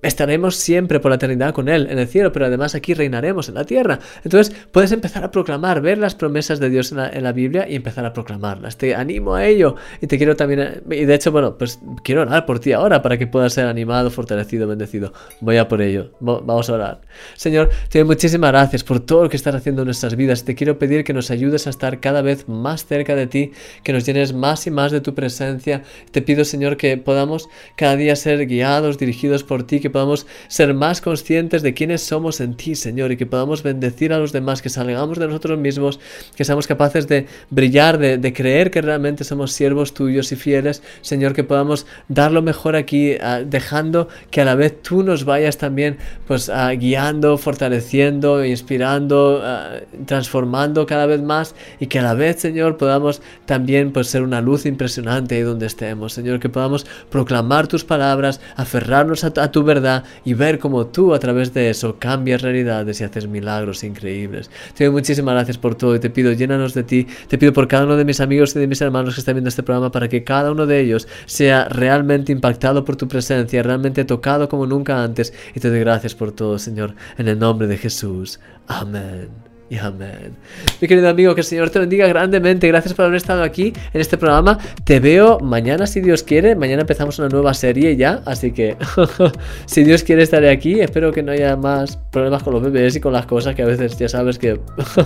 estaremos 0.01 0.55
siempre 0.55 0.99
por 0.99 1.09
la 1.09 1.15
eternidad 1.15 1.53
con 1.53 1.69
Él 1.69 1.87
en 1.89 1.99
el 1.99 2.07
cielo, 2.07 2.31
pero 2.31 2.45
además 2.45 2.75
aquí 2.75 2.93
reinaremos 2.93 3.49
en 3.49 3.55
la 3.55 3.65
tierra. 3.65 3.99
Entonces 4.23 4.55
puedes 4.71 4.91
empezar 4.91 5.23
a 5.23 5.31
proclamar, 5.31 5.81
ver 5.81 5.97
las 5.97 6.15
promesas 6.15 6.59
de 6.59 6.69
Dios 6.69 6.91
en 6.91 7.23
la, 7.23 7.31
Biblia 7.31 7.65
y 7.69 7.75
empezar 7.75 8.05
a 8.05 8.11
proclamarlas. 8.11 8.77
Te 8.77 8.93
animo 8.93 9.35
a 9.35 9.45
ello 9.45 9.75
y 10.01 10.07
te 10.07 10.17
quiero 10.17 10.35
también, 10.35 10.83
y 10.89 11.05
de 11.05 11.15
hecho, 11.15 11.31
bueno, 11.31 11.57
pues 11.57 11.79
quiero 12.03 12.23
orar 12.23 12.45
por 12.45 12.59
ti 12.59 12.73
ahora 12.73 13.01
para 13.01 13.17
que 13.17 13.25
puedas 13.25 13.53
ser 13.53 13.67
animado, 13.67 14.11
fortalecido, 14.11 14.67
bendecido. 14.67 15.13
Voy 15.39 15.57
a 15.57 15.67
por 15.67 15.81
ello. 15.81 16.11
Vamos 16.19 16.69
a 16.69 16.73
orar. 16.73 17.01
Señor, 17.35 17.69
te 17.89 17.99
doy 17.99 18.07
muchísimas 18.07 18.51
gracias 18.51 18.83
por 18.83 18.99
todo 18.99 19.23
lo 19.23 19.29
que 19.29 19.37
estás 19.37 19.55
haciendo 19.55 19.83
en 19.83 19.85
nuestras 19.85 20.15
vidas. 20.15 20.43
Te 20.43 20.55
quiero 20.55 20.77
pedir 20.77 21.03
que 21.03 21.13
nos 21.13 21.31
ayudes 21.31 21.67
a 21.67 21.69
estar 21.69 21.99
cada 21.99 22.21
vez 22.21 22.49
más 22.49 22.85
cerca 22.85 23.15
de 23.15 23.27
ti, 23.27 23.51
que 23.83 23.93
nos 23.93 24.05
llenes 24.05 24.33
más 24.33 24.67
y 24.67 24.71
más 24.71 24.91
de 24.91 24.99
tu 24.99 25.13
presencia. 25.13 25.83
Te 26.11 26.21
pido, 26.21 26.43
Señor, 26.43 26.75
que 26.75 26.97
podamos 26.97 27.47
cada 27.75 27.95
día 27.95 28.15
ser 28.15 28.45
guiados, 28.47 28.97
dirigidos 28.97 29.43
por 29.43 29.63
ti, 29.63 29.79
que 29.79 29.90
podamos 29.91 30.25
ser 30.47 30.73
más 30.73 31.01
conscientes 31.01 31.62
de 31.62 31.73
quiénes 31.73 32.01
somos 32.01 32.41
en 32.41 32.56
ti, 32.56 32.75
Señor, 32.75 33.12
y 33.12 33.17
que 33.17 33.25
podamos 33.25 33.63
bendecir 33.63 34.13
a 34.13 34.17
los 34.17 34.32
demás, 34.32 34.62
que 34.62 34.69
salgamos 34.69 35.19
de 35.19 35.27
nosotros 35.27 35.60
mismos, 35.60 35.99
que 36.36 36.45
seamos 36.45 36.67
capaces 36.67 37.08
de 37.08 37.27
brillar, 37.49 37.97
de, 37.97 38.34
creer 38.34 38.71
que 38.71 38.82
realmente 38.82 39.23
somos 39.23 39.51
siervos 39.51 39.93
tuyos 39.93 40.32
y 40.32 40.36
fieles, 40.36 40.82
Señor, 41.01 41.34
que 41.34 41.43
podamos 41.43 41.86
dar 42.08 42.32
lo 42.32 42.41
mejor 42.41 42.75
aquí, 42.75 43.15
ah, 43.21 43.41
dejando 43.45 44.08
que 44.30 44.41
a 44.41 44.45
la 44.45 44.56
vez 44.56 44.82
tú 44.82 45.04
nos 45.04 45.25
vayas 45.25 45.58
también, 45.58 45.97
pues, 46.27 46.49
ah, 46.49 46.71
guiando, 46.71 47.38
fortaleciendo, 47.38 48.45
inspirando, 48.45 49.41
ah, 49.43 49.80
transformando 50.06 50.86
cada 50.86 51.06
vez 51.06 51.21
más, 51.21 51.56
y 51.80 51.88
que 51.88 51.99
a 51.99 52.04
la 52.04 52.13
vez, 52.13 52.39
Señor, 52.39 52.77
podamos 52.77 53.21
también, 53.45 53.91
pues, 53.91 54.08
ser 54.08 54.23
una 54.23 54.41
luz 54.41 54.65
impresionante 54.65 55.36
ahí 55.36 55.41
donde 55.41 55.65
estemos, 55.65 56.13
Señor, 56.13 56.39
que 56.39 56.49
podamos 56.49 56.86
proclamar 57.10 57.67
tus 57.67 57.84
palabras, 57.84 58.39
aferrarnos 58.56 59.23
a 59.23 59.51
tu 59.51 59.63
verdad, 59.63 59.81
y 60.24 60.34
ver 60.34 60.60
cómo 60.60 60.88
tú 60.88 61.13
a 61.13 61.20
través 61.20 61.54
de 61.54 61.70
eso 61.70 61.98
cambias 62.00 62.41
realidades 62.41 63.02
y 63.02 63.04
haces 63.04 63.28
milagros 63.28 63.84
increíbles. 63.84 64.50
Te 64.76 64.86
doy 64.86 64.94
muchísimas 64.94 65.34
gracias 65.34 65.58
por 65.58 65.76
todo 65.76 65.96
y 65.96 66.00
te 66.00 66.10
pido 66.10 66.32
llénanos 66.32 66.74
de 66.74 66.84
ti, 66.84 67.08
te 67.28 67.38
pido 67.38 67.54
por 67.54 67.67
cada 67.67 67.86
uno 67.86 67.98
de 67.98 68.06
mis 68.06 68.20
amigos 68.20 68.56
y 68.56 68.60
de 68.60 68.67
mis 68.67 68.82
hermanos 68.82 69.15
que 69.15 69.22
están 69.22 69.36
viendo 69.36 69.50
este 69.50 69.63
programa 69.63 69.91
para 69.91 70.08
que 70.08 70.24
cada 70.24 70.52
uno 70.52 70.65
de 70.65 70.80
ellos 70.80 71.08
sea 71.26 71.65
realmente 71.65 72.32
impactado 72.32 72.86
por 72.86 72.96
tu 72.96 73.08
presencia, 73.08 73.63
realmente 73.63 74.06
tocado 74.06 74.48
como 74.50 74.65
nunca 74.65 75.04
antes 75.04 75.34
y 75.56 75.60
te 75.60 75.70
doy 75.70 75.80
gracias 75.80 76.15
por 76.15 76.32
todo, 76.32 76.60
Señor, 76.60 76.96
en 77.17 77.28
el 77.28 77.39
nombre 77.39 77.67
de 77.67 77.78
Jesús. 77.78 78.39
Amén 78.67 79.50
y 79.71 79.77
amén. 79.77 80.36
Mi 80.81 80.88
querido 80.89 81.07
amigo, 81.07 81.34
que 81.34 81.39
el 81.39 81.47
Señor 81.47 81.69
te 81.69 81.79
bendiga 81.79 82.05
grandemente. 82.05 82.67
Gracias 82.67 82.93
por 82.93 83.05
haber 83.05 83.15
estado 83.15 83.41
aquí 83.41 83.71
en 83.93 84.01
este 84.01 84.17
programa. 84.17 84.60
Te 84.84 84.99
veo 84.99 85.39
mañana, 85.39 85.88
si 85.88 86.01
Dios 86.01 86.23
quiere. 86.23 86.57
Mañana 86.57 86.81
empezamos 86.81 87.17
una 87.19 87.29
nueva 87.29 87.53
serie 87.53 87.95
ya. 87.95 88.21
Así 88.25 88.51
que, 88.51 88.75
si 89.65 89.86
Dios 89.86 90.03
quiere, 90.03 90.23
estaré 90.23 90.49
aquí. 90.49 90.81
Espero 90.81 91.13
que 91.13 91.23
no 91.23 91.31
haya 91.31 91.55
más 91.55 91.95
problemas 91.95 92.43
con 92.43 92.53
los 92.53 92.63
bebés 92.63 92.97
y 92.97 92.99
con 92.99 93.13
las 93.13 93.25
cosas 93.25 93.55
que 93.55 93.62
a 93.62 93.65
veces 93.65 93.97
ya 93.97 94.10
sabes 94.10 94.38
que 94.38 94.60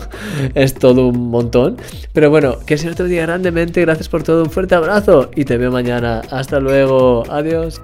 es 0.56 0.73
todo 0.73 1.10
un 1.10 1.30
montón. 1.30 1.78
Pero 2.12 2.32
bueno, 2.32 2.58
que 2.65 2.73
el 2.73 2.80
Señor 2.80 2.95
te 2.95 3.04
bendiga 3.04 3.21
grandemente. 3.21 3.82
Gracias 3.82 4.10
por 4.10 4.23
todo. 4.23 4.41
Un 4.41 4.49
fuerte 4.49 4.73
abrazo 4.73 5.30
y 5.36 5.45
te 5.45 5.58
veo 5.58 5.69
mañana. 5.69 6.23
Hasta 6.32 6.60
luego. 6.60 7.23
Adiós. 7.30 7.84